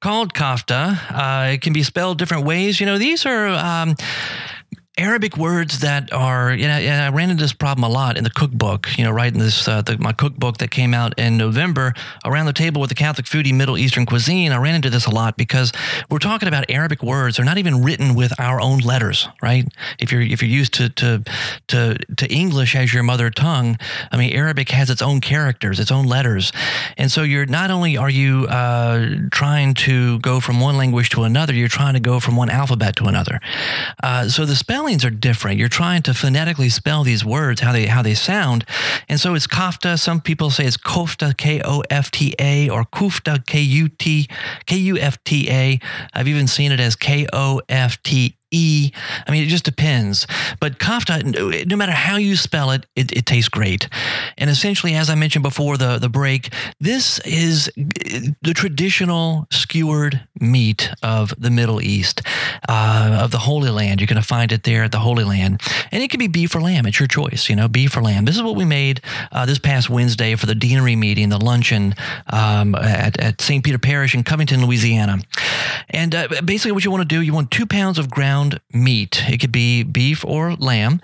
[0.00, 0.98] called kofta.
[1.10, 2.80] Uh, it can be spelled different ways.
[2.80, 3.94] You know, these are um,
[4.98, 8.24] Arabic words that are, you know, and I ran into this problem a lot in
[8.24, 11.92] the cookbook, you know, writing this, uh, the, my cookbook that came out in November
[12.24, 14.52] around the table with the Catholic foodie Middle Eastern cuisine.
[14.52, 15.70] I ran into this a lot because
[16.10, 17.36] we're talking about Arabic words.
[17.36, 19.68] They're not even written with our own letters, right?
[19.98, 21.22] If you're, if you're used to, to,
[21.68, 23.76] to, to English as your mother tongue,
[24.10, 26.52] I mean, Arabic has its own characters, its own letters.
[26.96, 31.24] And so you're not only are you uh, trying to go from one language to
[31.24, 33.40] another, you're trying to go from one alphabet to another.
[34.02, 35.58] Uh, so the spelling spellings are different.
[35.58, 38.64] You're trying to phonetically spell these words how they how they sound,
[39.08, 39.98] and so it's kofta.
[39.98, 44.28] Some people say it's kofta, K O F T A, or kufta, K U T
[44.66, 45.80] K U F T A.
[46.14, 48.92] I've even seen it as K O F T E.
[49.26, 50.26] I mean, it just depends.
[50.60, 53.88] But kofta, no matter how you spell it, it, it, tastes great.
[54.38, 60.90] And essentially, as I mentioned before the, the break, this is the traditional skewered meat
[61.02, 62.22] of the Middle East,
[62.68, 64.00] uh, of the Holy Land.
[64.00, 65.60] You're going to find it there at the Holy Land.
[65.90, 66.86] And it can be beef or lamb.
[66.86, 68.26] It's your choice, you know, beef or lamb.
[68.26, 69.00] This is what we made
[69.32, 71.96] uh, this past Wednesday for the deanery meeting, the luncheon
[72.32, 73.64] um, at, at St.
[73.64, 75.18] Peter Parish in Covington, Louisiana.
[75.90, 78.60] And uh, basically, what you want to do, you want two pounds of ground ground
[78.72, 79.22] meat.
[79.28, 81.00] It could be beef or lamb.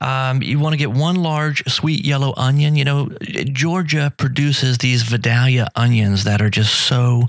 [0.00, 2.74] Um, you want to get one large sweet yellow onion.
[2.74, 3.08] You know,
[3.52, 7.24] Georgia produces these Vidalia onions that are just so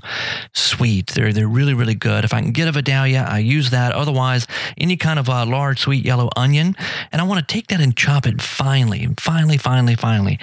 [0.54, 1.08] sweet.
[1.08, 2.24] They're they're really really good.
[2.24, 3.92] If I can get a Vidalia, I use that.
[3.92, 4.46] Otherwise,
[4.78, 6.74] any kind of a large sweet yellow onion,
[7.12, 10.38] and I want to take that and chop it finely, finely, finely, finely,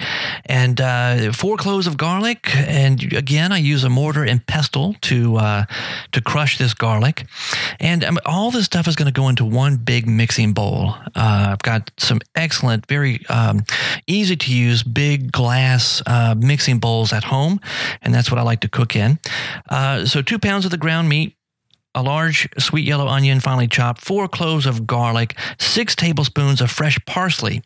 [0.46, 2.54] and uh, four cloves of garlic.
[2.54, 5.64] And again, I use a mortar and pestle to uh,
[6.12, 7.24] to crush this garlic,
[7.80, 10.94] and um, all this stuff is going to go into one big mixing bowl.
[11.16, 13.64] Uh, I've got some excellent, very um,
[14.06, 17.60] easy to use big glass uh, mixing bowls at home,
[18.02, 19.18] and that's what I like to cook in.
[19.70, 21.34] Uh, so, two pounds of the ground meat,
[21.94, 26.98] a large sweet yellow onion finely chopped, four cloves of garlic, six tablespoons of fresh
[27.06, 27.62] parsley.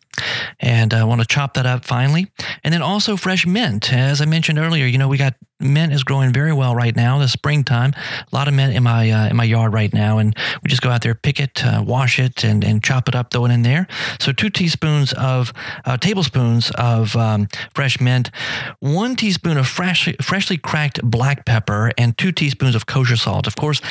[0.59, 2.31] And I want to chop that up finely.
[2.63, 3.93] And then also fresh mint.
[3.93, 7.17] As I mentioned earlier, you know, we got mint is growing very well right now.
[7.17, 10.35] The springtime, a lot of mint in my uh, in my yard right now, and
[10.63, 13.31] we just go out there, pick it, uh, wash it, and and chop it up,
[13.31, 13.87] throw it in there.
[14.19, 15.53] So two teaspoons of
[15.85, 18.31] uh, tablespoons of um, fresh mint,
[18.79, 23.47] one teaspoon of freshly freshly cracked black pepper, and two teaspoons of kosher salt.
[23.47, 23.81] Of course,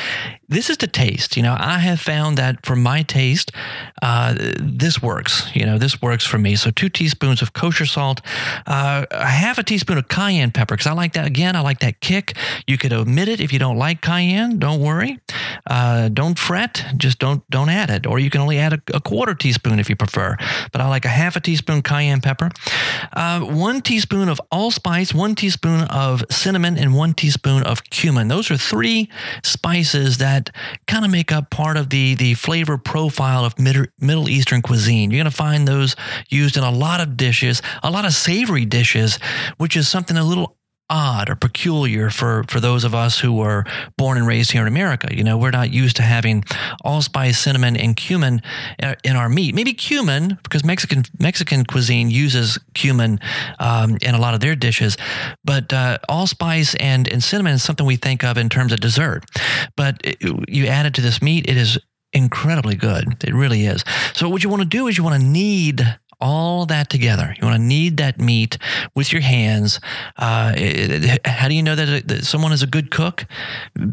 [0.47, 1.35] this is to taste.
[1.35, 3.51] You know, I have found that for my taste,
[4.01, 5.49] uh, this works.
[5.55, 6.55] You know, this works for me.
[6.55, 8.21] So two teaspoons of kosher salt,
[8.67, 11.55] uh, a half a teaspoon of cayenne pepper, because I like that again.
[11.55, 12.37] I like that kick.
[12.67, 14.59] You could omit it if you don't like cayenne.
[14.59, 15.19] Don't worry.
[15.67, 16.85] Uh, don't fret.
[16.97, 18.05] Just don't don't add it.
[18.05, 20.37] Or you can only add a, a, quarter teaspoon if you prefer.
[20.71, 22.51] But I like a half a teaspoon cayenne pepper,
[23.13, 28.27] uh, one teaspoon of allspice, one teaspoon of cinnamon, and one teaspoon of cumin.
[28.27, 29.09] Those are three
[29.43, 30.51] spices that
[30.87, 35.11] kind of make up part of the the flavor profile of Middle Eastern cuisine.
[35.11, 35.95] You're going to find those
[36.29, 39.17] used in a lot of dishes, a lot of savory dishes,
[39.57, 40.57] which is something a little
[40.89, 43.65] odd or peculiar for, for those of us who were
[43.97, 45.07] born and raised here in America.
[45.15, 46.43] You know, we're not used to having
[46.83, 48.41] allspice, cinnamon, and cumin
[48.81, 49.55] uh, in our meat.
[49.55, 53.19] Maybe cumin, because Mexican Mexican cuisine uses cumin
[53.59, 54.97] um, in a lot of their dishes,
[55.43, 59.25] but uh, allspice and, and cinnamon is something we think of in terms of dessert.
[59.75, 61.79] But it, you add it to this meat, it is
[62.15, 63.23] incredibly good.
[63.23, 63.83] It really is.
[64.13, 67.35] So what you want to do is you want to knead all that together.
[67.39, 68.57] You want to knead that meat
[68.95, 69.79] with your hands.
[70.17, 73.25] Uh, it, it, how do you know that, that, someone is a good cook?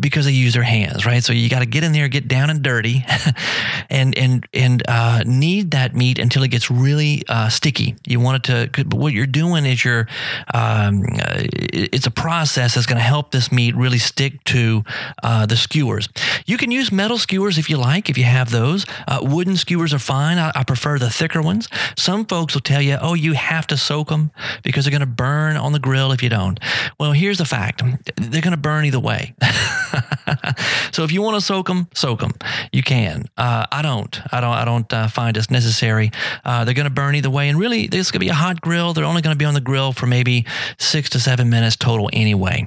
[0.00, 1.22] Because they use their hands, right?
[1.22, 3.04] So you got to get in there, get down and dirty,
[3.90, 7.96] and and and uh, knead that meat until it gets really uh, sticky.
[8.06, 8.96] You want it to.
[8.96, 10.08] What you're doing is you're.
[10.54, 11.04] Um,
[11.42, 14.84] it's a process that's going to help this meat really stick to
[15.22, 16.08] uh, the skewers.
[16.46, 18.86] You can use metal skewers if you like, if you have those.
[19.06, 20.38] Uh, wooden skewers are fine.
[20.38, 21.68] I, I prefer the thicker ones.
[21.96, 24.30] Some folks will tell you, oh, you have to soak them
[24.62, 26.58] because they're going to burn on the grill if you don't.
[26.98, 27.82] Well, here's the fact
[28.16, 29.34] they're going to burn either way.
[30.92, 32.32] so if you want to soak them, soak them.
[32.72, 33.26] You can.
[33.36, 34.20] Uh, I don't.
[34.32, 34.52] I don't.
[34.52, 36.10] I don't uh, find it's necessary.
[36.44, 38.92] Uh, they're going to burn either way, and really, this to be a hot grill.
[38.92, 40.46] They're only going to be on the grill for maybe
[40.78, 42.66] six to seven minutes total, anyway.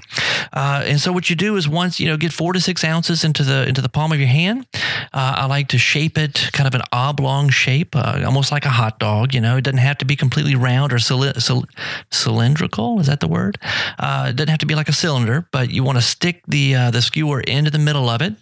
[0.53, 3.23] Uh, and so what you do is once you know get four to six ounces
[3.23, 4.65] into the into the palm of your hand.
[5.13, 8.69] Uh, I like to shape it kind of an oblong shape, uh, almost like a
[8.69, 9.34] hot dog.
[9.35, 12.99] You know, it doesn't have to be completely round or cylindrical.
[12.99, 13.57] Is that the word?
[13.61, 17.01] it doesn't have to be like a cylinder, but you want to stick the the
[17.01, 18.33] skewer into the middle of it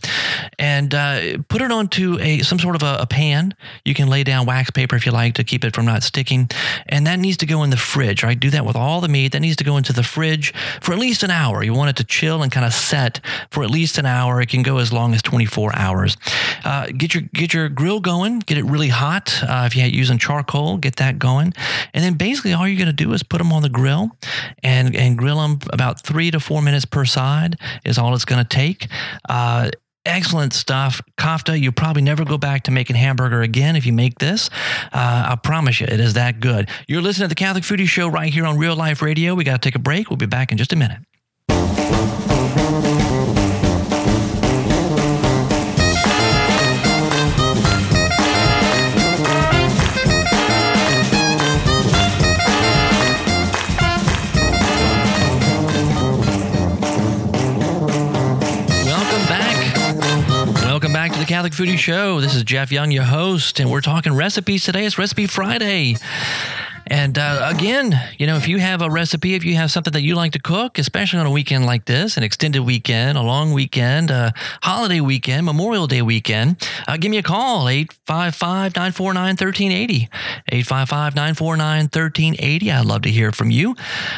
[0.60, 3.56] and uh, put it onto a some sort of a, a, pan.
[3.86, 6.50] You can lay down wax paper if you like to keep it from not sticking,
[6.88, 8.24] and that needs to go in the fridge.
[8.24, 9.32] Right, do that with all the meat.
[9.32, 11.64] That needs to go into the fridge for at least an hour.
[11.64, 13.20] You want it to chill and kind of set
[13.50, 14.42] for at least an hour.
[14.42, 16.18] It can go as long as 24 hours.
[16.64, 18.40] Uh, get your get your grill going.
[18.40, 19.42] Get it really hot.
[19.44, 21.54] Uh, if you're using charcoal, get that going,
[21.94, 24.12] and then basically all you're going to do is put them on the grill
[24.62, 28.44] and and grill them about three to four minutes per side is all it's going
[28.44, 28.88] to take.
[29.28, 29.72] Uh,
[30.06, 31.02] excellent stuff.
[31.18, 34.50] Kofta, you probably never go back to making hamburger again if you make this.
[34.92, 36.70] Uh, I promise you, it is that good.
[36.88, 39.36] You're listening to the Catholic Foodie Show right here on Real Life Radio.
[39.36, 40.10] We got to take a break.
[40.10, 41.00] We'll be back in just a minute.
[61.24, 62.20] The Catholic Foodie Show.
[62.20, 64.86] This is Jeff Young, your host, and we're talking recipes today.
[64.86, 65.96] It's Recipe Friday.
[66.88, 70.02] And uh, again, you know, if you have a recipe, if you have something that
[70.02, 73.54] you like to cook, especially on a weekend like this, an extended weekend, a long
[73.54, 80.10] weekend, a holiday weekend, Memorial Day weekend, uh, give me a call, 855 949 1380.
[80.50, 82.72] 855 949 1380.
[82.72, 83.76] I'd love to hear from you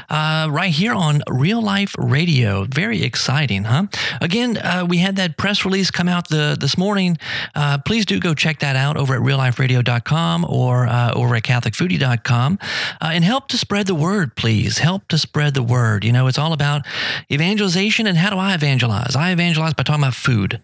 [0.09, 2.65] uh, right here on Real Life Radio.
[2.65, 3.87] Very exciting, huh?
[4.21, 7.17] Again, uh, we had that press release come out the, this morning.
[7.53, 12.54] Uh, please do go check that out over at realliferadio.com or uh, over at catholicfoodie.com
[13.01, 14.79] uh, and help to spread the word, please.
[14.79, 16.03] Help to spread the word.
[16.03, 16.85] You know, it's all about
[17.31, 18.07] evangelization.
[18.07, 19.15] And how do I evangelize?
[19.15, 20.61] I evangelize by talking about food.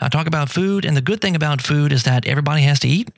[0.00, 0.84] I talk about food.
[0.84, 3.10] And the good thing about food is that everybody has to eat.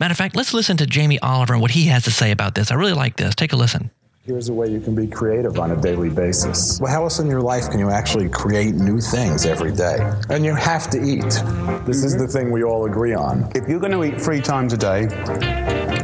[0.00, 2.54] Matter of fact, let's listen to Jamie Oliver and what he has to say about
[2.54, 2.70] this.
[2.70, 3.34] I really like this.
[3.34, 3.90] Take a listen.
[4.24, 6.78] Here's a way you can be creative on a daily basis.
[6.80, 9.98] Well, how else in your life can you actually create new things every day?
[10.30, 11.22] And you have to eat.
[11.22, 11.88] This mm-hmm.
[11.88, 13.50] is the thing we all agree on.
[13.56, 15.08] If you're going to eat three times a day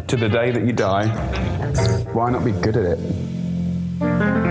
[0.08, 1.06] to the day that you die,
[2.14, 4.47] why not be good at it?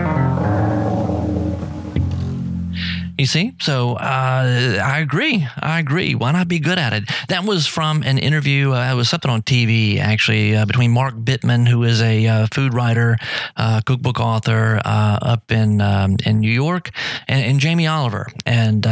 [3.18, 3.54] You see?
[3.60, 5.48] So uh, I agree.
[5.58, 6.14] I agree.
[6.14, 7.06] Why not be good at it?
[7.30, 8.74] That was from an interview.
[8.74, 12.48] Uh, it was something on TV, actually, uh, between Mark Bittman, who is a uh,
[12.54, 13.18] food writer,
[13.56, 16.92] uh, cookbook author uh, up in um, in New York,
[17.28, 18.28] and, and Jamie Oliver.
[18.46, 18.86] And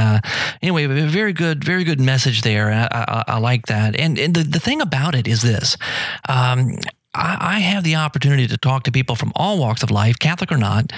[0.61, 2.71] anyway, a very good, very good message there.
[2.71, 3.95] I, I, I like that.
[3.99, 5.77] And, and the, the thing about it is this.
[6.27, 6.77] Um,
[7.15, 10.51] I, I, have the opportunity to talk to people from all walks of life, Catholic
[10.51, 10.91] or not,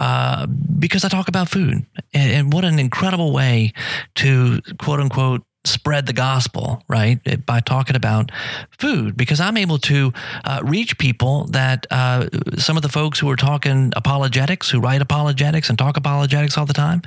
[0.00, 1.86] uh, because I talk about food.
[2.12, 3.72] And, and, what an incredible way
[4.16, 7.20] to quote unquote spread the gospel, right?
[7.46, 8.32] By talking about
[8.78, 10.12] food, because I'm able to
[10.44, 15.00] uh, reach people that uh, some of the folks who are talking apologetics, who write
[15.00, 17.02] apologetics and talk apologetics all the time,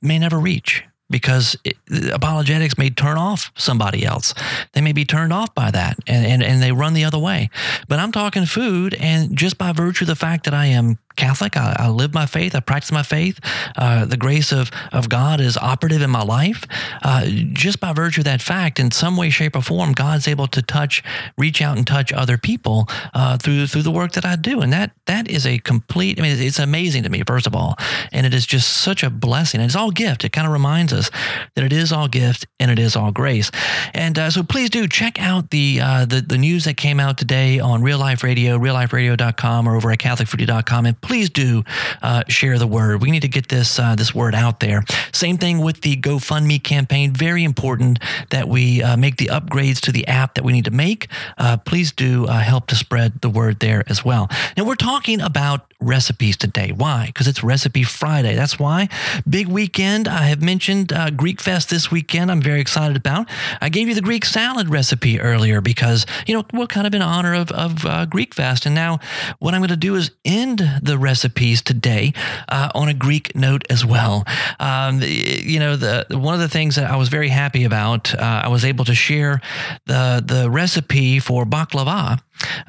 [0.00, 1.76] may never reach because it,
[2.12, 4.34] apologetics may turn off somebody else.
[4.72, 7.50] They may be turned off by that and, and, and they run the other way.
[7.86, 11.56] But I'm talking food, and just by virtue of the fact that I am Catholic.
[11.56, 12.54] I, I, live my faith.
[12.54, 13.38] I practice my faith.
[13.76, 16.64] Uh, the grace of, of God is operative in my life.
[17.02, 20.46] Uh, just by virtue of that fact, in some way, shape, or form, God's able
[20.48, 21.02] to touch,
[21.36, 24.72] reach out and touch other people uh, through through the work that I do, and
[24.72, 26.18] that that is a complete.
[26.18, 27.76] I mean, it's amazing to me, first of all,
[28.12, 29.60] and it is just such a blessing.
[29.60, 30.24] And it's all gift.
[30.24, 31.10] It kind of reminds us
[31.54, 33.50] that it is all gift and it is all grace.
[33.94, 37.18] And uh, so, please do check out the uh, the the news that came out
[37.18, 41.64] today on Real Life Radio, realliferadio.com, or over at CatholicFoodie.com, and please do
[42.00, 43.02] uh, share the word.
[43.02, 44.84] We need to get this uh, this word out there.
[45.12, 47.12] Same thing with the GoFundMe campaign.
[47.12, 47.98] Very important
[48.30, 51.08] that we uh, make the upgrades to the app that we need to make.
[51.36, 54.28] Uh, please do uh, help to spread the word there as well.
[54.56, 56.70] Now we're talking about recipes today.
[56.70, 57.06] Why?
[57.06, 58.36] Because it's Recipe Friday.
[58.36, 58.88] That's why.
[59.28, 60.06] Big weekend.
[60.06, 62.30] I have mentioned uh, Greek Fest this weekend.
[62.30, 63.28] I'm very excited about.
[63.60, 67.02] I gave you the Greek salad recipe earlier because you know we're kind of in
[67.02, 69.00] honor of of Greek Fest, and now
[69.40, 72.12] what I'm going to do is end the recipes today
[72.48, 74.24] uh, on a Greek note as well.
[74.60, 78.42] Um, you know, the one of the things that I was very happy about, uh,
[78.44, 79.40] I was able to share
[79.86, 82.20] the the recipe for baklava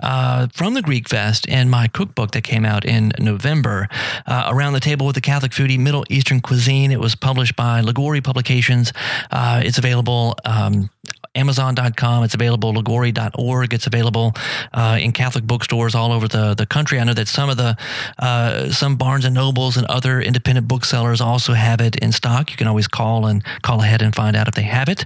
[0.01, 3.87] uh, from the Greek Fest in my cookbook that came out in November.
[4.25, 6.91] Uh, Around the Table with the Catholic Foodie Middle Eastern Cuisine.
[6.91, 8.93] It was published by Liguori Publications.
[9.31, 10.35] Uh, it's available.
[10.45, 10.89] Um,
[11.35, 12.23] Amazon.com.
[12.23, 12.73] It's available.
[12.73, 13.73] Liguori.org.
[13.73, 14.33] It's available
[14.73, 16.99] uh, in Catholic bookstores all over the, the country.
[16.99, 17.75] I know that some of the
[18.19, 22.51] uh, some Barnes and Nobles and other independent booksellers also have it in stock.
[22.51, 25.05] You can always call and call ahead and find out if they have it.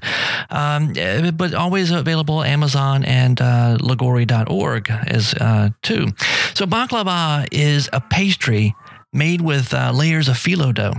[0.49, 6.07] Um, eh, but always available Amazon and uh, Liguori.org is uh, too.
[6.53, 8.75] So baklava is a pastry
[9.13, 10.93] made with uh, layers of phyllo dough.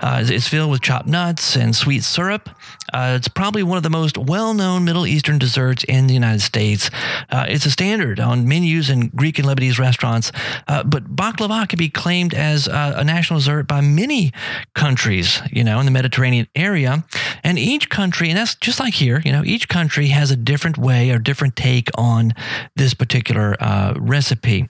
[0.00, 2.48] Uh, it's filled with chopped nuts and sweet syrup.
[2.92, 6.42] Uh, it's probably one of the most well known Middle Eastern desserts in the United
[6.42, 6.90] States.
[7.30, 10.30] Uh, it's a standard on menus in Greek and Lebanese restaurants,
[10.68, 14.32] uh, but baklava can be claimed as uh, a national dessert by many
[14.74, 17.04] countries, you know, in the Mediterranean area.
[17.42, 20.78] And each country, and that's just like here, you know, each country has a different
[20.78, 22.34] way or different take on
[22.76, 23.56] this particular
[23.98, 24.68] recipe.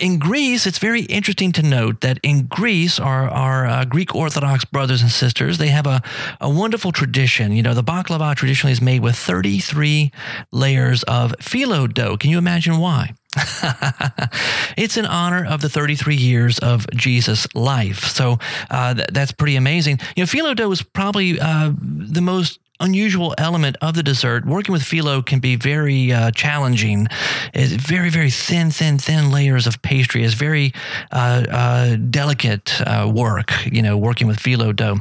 [0.00, 5.02] in Greece, it's very interesting to note that in Greece, our, our Greek Orthodox brothers
[5.02, 6.02] and sisters, they have a,
[6.40, 7.33] a wonderful tradition.
[7.38, 10.12] You know, the baklava traditionally is made with 33
[10.52, 12.16] layers of phyllo dough.
[12.16, 13.14] Can you imagine why?
[14.76, 18.04] it's in honor of the 33 years of Jesus' life.
[18.04, 18.38] So
[18.70, 19.98] uh, th- that's pretty amazing.
[20.16, 24.44] You know, phyllo dough is probably uh, the most unusual element of the dessert.
[24.44, 27.06] Working with phyllo can be very uh, challenging.
[27.52, 30.24] It's very, very thin, thin, thin layers of pastry.
[30.24, 30.72] It's very
[31.12, 34.98] uh, uh, delicate uh, work, you know, working with phyllo dough.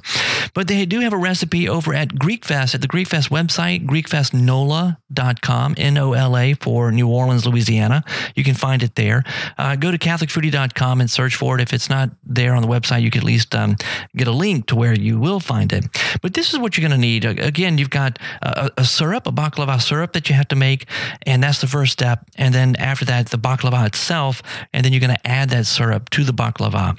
[0.53, 6.53] But they do have a recipe over at GreekFest, at the GreekFest website, greekfestnola.com, N-O-L-A
[6.55, 8.03] for New Orleans, Louisiana.
[8.35, 9.23] You can find it there.
[9.57, 11.61] Uh, go to catholicfoodie.com and search for it.
[11.61, 13.77] If it's not there on the website, you can at least um,
[14.15, 15.85] get a link to where you will find it.
[16.21, 17.25] But this is what you're going to need.
[17.25, 20.85] Again, again, you've got a, a, syrup, a baklava syrup that you have to make,
[21.25, 22.25] and that's the first step.
[22.35, 24.43] And then after that, the baklava itself,
[24.73, 26.97] and then you're going to add that syrup to the baklava.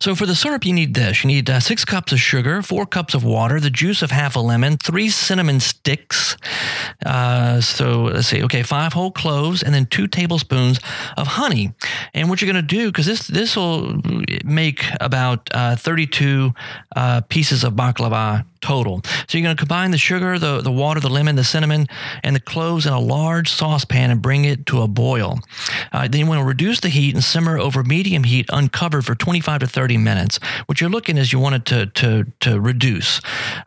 [0.00, 1.22] So for the syrup, you need this.
[1.22, 4.36] You need uh, six cups of sugar, four cups of water, the juice of half
[4.36, 6.36] a lemon, three cinnamon sticks.
[7.04, 8.42] Uh, so let's see.
[8.44, 10.78] Okay, five whole cloves, and then two tablespoons
[11.16, 11.72] of honey.
[12.14, 14.00] And what you're going to do, because this this will
[14.44, 16.52] make about uh, 32
[16.96, 19.02] uh, pieces of baklava total.
[19.28, 21.88] So you're going to combine the sugar, the, the water, the lemon, the cinnamon,
[22.22, 25.40] and the cloves in a large saucepan and bring it to a boil.
[25.92, 29.14] Uh, then you want to reduce the heat and simmer over medium heat uncovered for
[29.14, 30.38] 25 to 30 minutes.
[30.66, 33.20] What you're looking is you want it to, to, to reduce.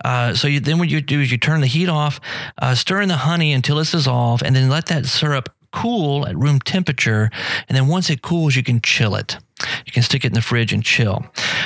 [0.04, 2.20] Uh, so you, then what you do is you turn the heat off,
[2.62, 6.36] uh, stir in the honey until it's dissolved, and then let that syrup cool at
[6.38, 7.30] room temperature.
[7.68, 9.38] And then once it cools, you can chill it.
[9.86, 11.26] You can stick it in the fridge and chill.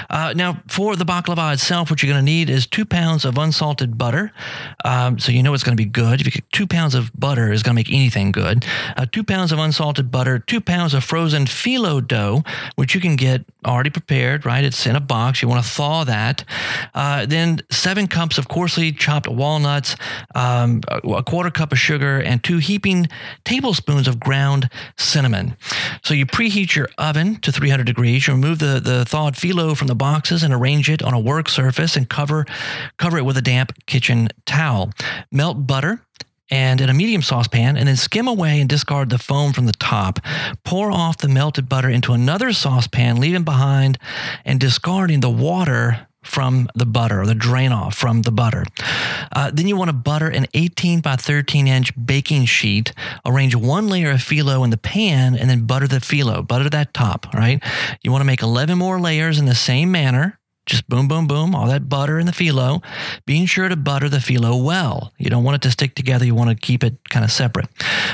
[0.09, 3.37] Uh, now, for the baklava itself, what you're going to need is two pounds of
[3.37, 4.31] unsalted butter.
[4.85, 6.21] Um, so you know it's going to be good.
[6.21, 8.63] If you get two pounds of butter is going to make anything good.
[8.95, 12.43] Uh, two pounds of unsalted butter, two pounds of frozen phyllo dough,
[12.75, 14.63] which you can get already prepared, right?
[14.63, 15.41] It's in a box.
[15.41, 16.43] You want to thaw that.
[16.93, 19.95] Uh, then seven cups of coarsely chopped walnuts,
[20.35, 23.07] um, a quarter cup of sugar, and two heaping
[23.45, 25.57] tablespoons of ground cinnamon.
[26.03, 28.27] So you preheat your oven to 300 300 degrees.
[28.27, 31.47] You remove the, the thawed phyllo from the boxes and arrange it on a work
[31.47, 32.45] surface and cover,
[32.97, 34.91] cover it with a damp kitchen towel.
[35.31, 36.01] Melt butter
[36.51, 39.71] and in a medium saucepan, and then skim away and discard the foam from the
[39.73, 40.19] top.
[40.63, 43.99] Pour off the melted butter into another saucepan, leaving behind
[44.43, 48.65] and discarding the water from the butter the drain off from the butter.
[49.31, 52.93] Uh, then you want to butter an 18 by 13 inch baking sheet.
[53.25, 56.45] Arrange one layer of phyllo in the pan and then butter the phyllo.
[56.45, 57.63] Butter that top, right?
[58.01, 60.39] You want to make 11 more layers in the same manner.
[60.65, 62.83] Just boom, boom, boom, all that butter in the phyllo.
[63.25, 65.11] Being sure to butter the phyllo well.
[65.17, 66.25] You don't want it to stick together.
[66.25, 67.67] You want to keep it kind of separate.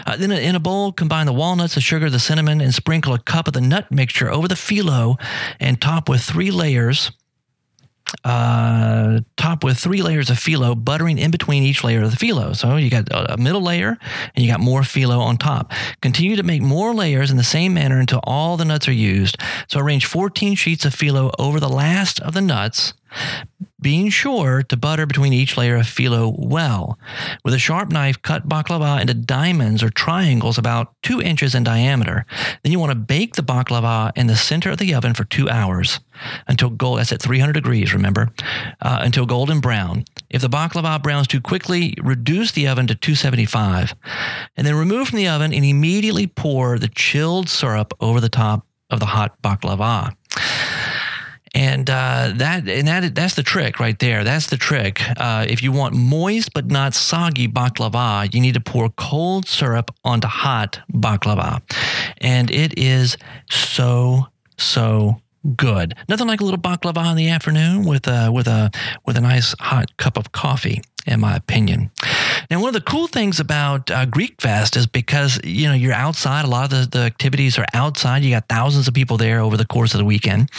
[0.06, 3.20] Uh, then in a bowl, combine the walnuts, the sugar, the cinnamon, and sprinkle a
[3.20, 5.20] cup of the nut mixture over the phyllo
[5.60, 7.12] and top with three layers
[8.24, 12.56] uh, top with three layers of phyllo, buttering in between each layer of the phyllo.
[12.56, 13.98] So you got a middle layer
[14.36, 15.72] and you got more phyllo on top.
[16.02, 19.38] Continue to make more layers in the same manner until all the nuts are used.
[19.68, 22.94] So arrange 14 sheets of phyllo over the last of the nuts
[23.86, 26.98] being sure to butter between each layer of phyllo well.
[27.44, 32.26] With a sharp knife, cut baklava into diamonds or triangles about two inches in diameter.
[32.64, 35.48] Then you want to bake the baklava in the center of the oven for two
[35.52, 36.00] hours
[36.48, 36.98] until gold.
[36.98, 38.32] That's at 300 degrees, remember,
[38.82, 40.06] uh, until golden brown.
[40.32, 43.94] If the baklava browns too quickly, reduce the oven to 275,
[44.58, 48.66] and then remove from the oven and immediately pour the chilled syrup over the top
[48.90, 50.16] of the hot baklava
[51.56, 54.24] and uh, that and that that's the trick right there.
[54.24, 55.02] That's the trick.
[55.18, 59.90] Uh, if you want moist but not soggy baklava, you need to pour cold syrup
[60.04, 61.62] onto hot baklava,
[62.20, 63.18] and it is
[63.50, 64.28] so
[64.58, 65.22] so
[65.56, 65.96] good.
[66.10, 68.70] Nothing like a little baklava in the afternoon with a with a
[69.06, 71.92] with a nice hot cup of coffee in my opinion.
[72.50, 75.94] Now, one of the cool things about uh, Greek Fest is because you know you're
[75.94, 76.46] outside.
[76.46, 78.24] A lot of the, the activities are outside.
[78.24, 80.50] You got thousands of people there over the course of the weekend.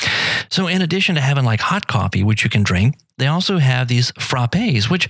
[0.50, 3.88] So, in addition to having like hot coffee, which you can drink, they also have
[3.88, 5.08] these frappes, which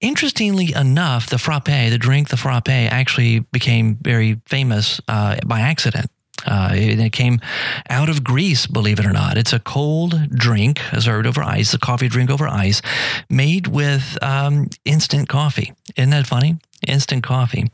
[0.00, 6.10] Interestingly enough, the frappe, the drink, the frappe, actually became very famous uh, by accident.
[6.46, 7.40] Uh, it, came
[7.88, 9.38] out of Greece, believe it or not.
[9.38, 12.82] It's a cold drink served over ice, a coffee drink over ice,
[13.30, 15.72] made with um, instant coffee.
[15.96, 16.58] Isn't that funny?
[16.86, 17.70] Instant coffee.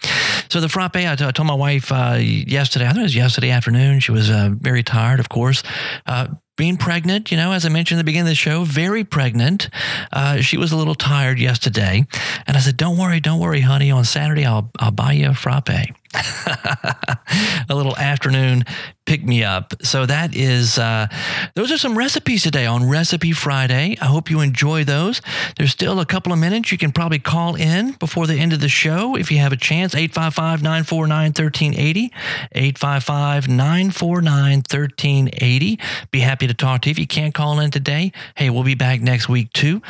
[0.51, 3.17] So the frappe, I, t- I told my wife uh, yesterday, I think it was
[3.17, 4.01] yesterday afternoon.
[4.01, 5.63] She was uh, very tired, of course
[6.07, 6.29] uh,
[6.61, 9.71] being pregnant, you know, as I mentioned at the beginning of the show, very pregnant.
[10.13, 12.07] Uh, she was a little tired yesterday.
[12.47, 13.91] And I said, Don't worry, don't worry, honey.
[13.91, 15.71] On Saturday, I'll, I'll buy you a frappe.
[17.69, 18.65] a little afternoon
[19.11, 19.75] pick me up.
[19.83, 21.09] So that is, uh,
[21.57, 23.97] those are some recipes today on Recipe Friday.
[24.01, 25.21] I hope you enjoy those.
[25.59, 26.71] There's still a couple of minutes.
[26.71, 29.57] You can probably call in before the end of the show if you have a
[29.57, 29.97] chance.
[29.97, 32.05] 855 949 1380.
[32.53, 35.79] 855 949 1380.
[36.13, 36.93] Be happy to talk to you.
[36.93, 39.83] If you can't call in today, hey, we'll be back next week too.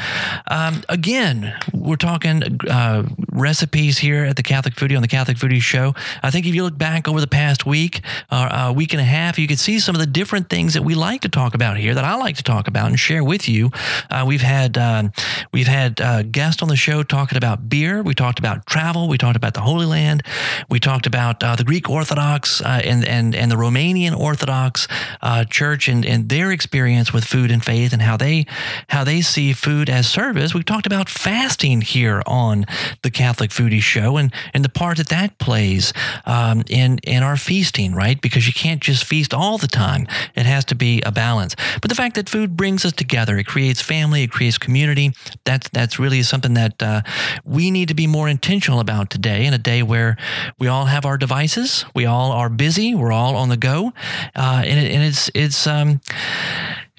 [0.50, 5.60] Um, again, we're talking uh, recipes here at the Catholic Foodie on the Catholic Foodie
[5.60, 5.94] Show.
[6.22, 8.00] I think if you look back over the past week,
[8.30, 10.82] uh, a week and a half, you can see some of the different things that
[10.82, 13.48] we like to talk about here that I like to talk about and share with
[13.48, 13.70] you.
[14.10, 15.12] Uh, we've had um,
[15.52, 18.02] we've had uh, guests on the show talking about beer.
[18.02, 19.08] We talked about travel.
[19.08, 20.22] We talked about the Holy Land.
[20.68, 24.88] We talked about uh, the Greek Orthodox uh, and and and the Romanian Orthodox
[25.22, 28.46] uh, Church and and their experience with food and faith and how they
[28.88, 30.54] how they see food as service.
[30.54, 32.66] We talked about fasting here on
[33.02, 35.92] the Catholic Foodie Show and and the part that that plays
[36.26, 38.20] um, in in our feasting, right?
[38.20, 40.06] Because you can't just feast all the time.
[40.34, 41.56] It has to be a balance.
[41.80, 45.12] But the fact that food brings us together, it creates family, it creates community.
[45.44, 47.02] That's that's really something that uh,
[47.44, 49.46] we need to be more intentional about today.
[49.46, 50.16] In a day where
[50.58, 53.92] we all have our devices, we all are busy, we're all on the go,
[54.36, 55.66] uh, and, it, and it's it's.
[55.66, 56.00] Um,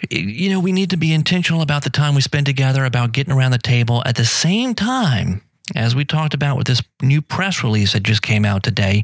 [0.09, 3.31] you know, we need to be intentional about the time we spend together, about getting
[3.31, 4.01] around the table.
[4.03, 5.41] At the same time,
[5.75, 9.03] as we talked about with this new press release that just came out today,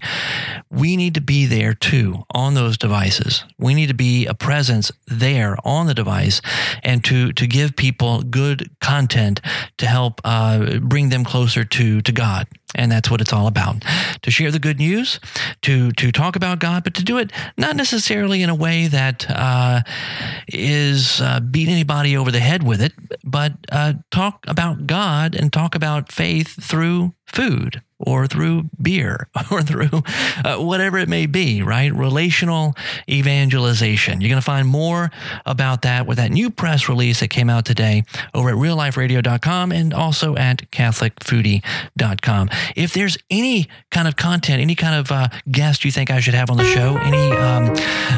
[0.69, 3.43] we need to be there too on those devices.
[3.57, 6.41] We need to be a presence there on the device
[6.83, 9.41] and to, to give people good content
[9.77, 13.83] to help uh, bring them closer to, to God and that's what it's all about.
[14.23, 15.19] To share the good news
[15.61, 19.25] to to talk about god but to do it not necessarily in a way that
[19.29, 19.81] uh,
[20.47, 22.93] is uh, beat anybody over the head with it
[23.23, 29.61] but uh, talk about god and talk about faith through food or through beer or
[29.61, 30.03] through
[30.45, 31.93] uh, whatever it may be, right?
[31.93, 32.75] Relational
[33.09, 34.21] evangelization.
[34.21, 35.11] You're going to find more
[35.45, 39.93] about that with that new press release that came out today over at realliferadio.com and
[39.93, 42.49] also at catholicfoodie.com.
[42.75, 46.33] If there's any kind of content, any kind of uh, guest you think I should
[46.33, 47.73] have on the show, any um,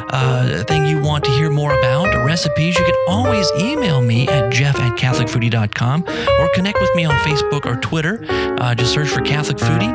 [0.10, 4.52] uh, thing you want to hear more about, recipes, you can always email me at
[4.52, 8.26] jeff at catholicfoodie.com or connect with me on Facebook or Twitter.
[8.30, 9.94] Uh, just search for Catholic Foodie,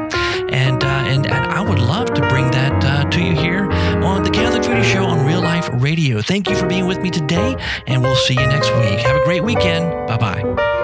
[0.52, 3.64] and uh, and, and I would love to bring that uh, to you here
[4.04, 6.22] on the Catholic Foodie Show on Real Life Radio.
[6.22, 7.56] Thank you for being with me today,
[7.88, 9.00] and we'll see you next week.
[9.00, 9.90] Have a great weekend.
[10.06, 10.83] Bye bye.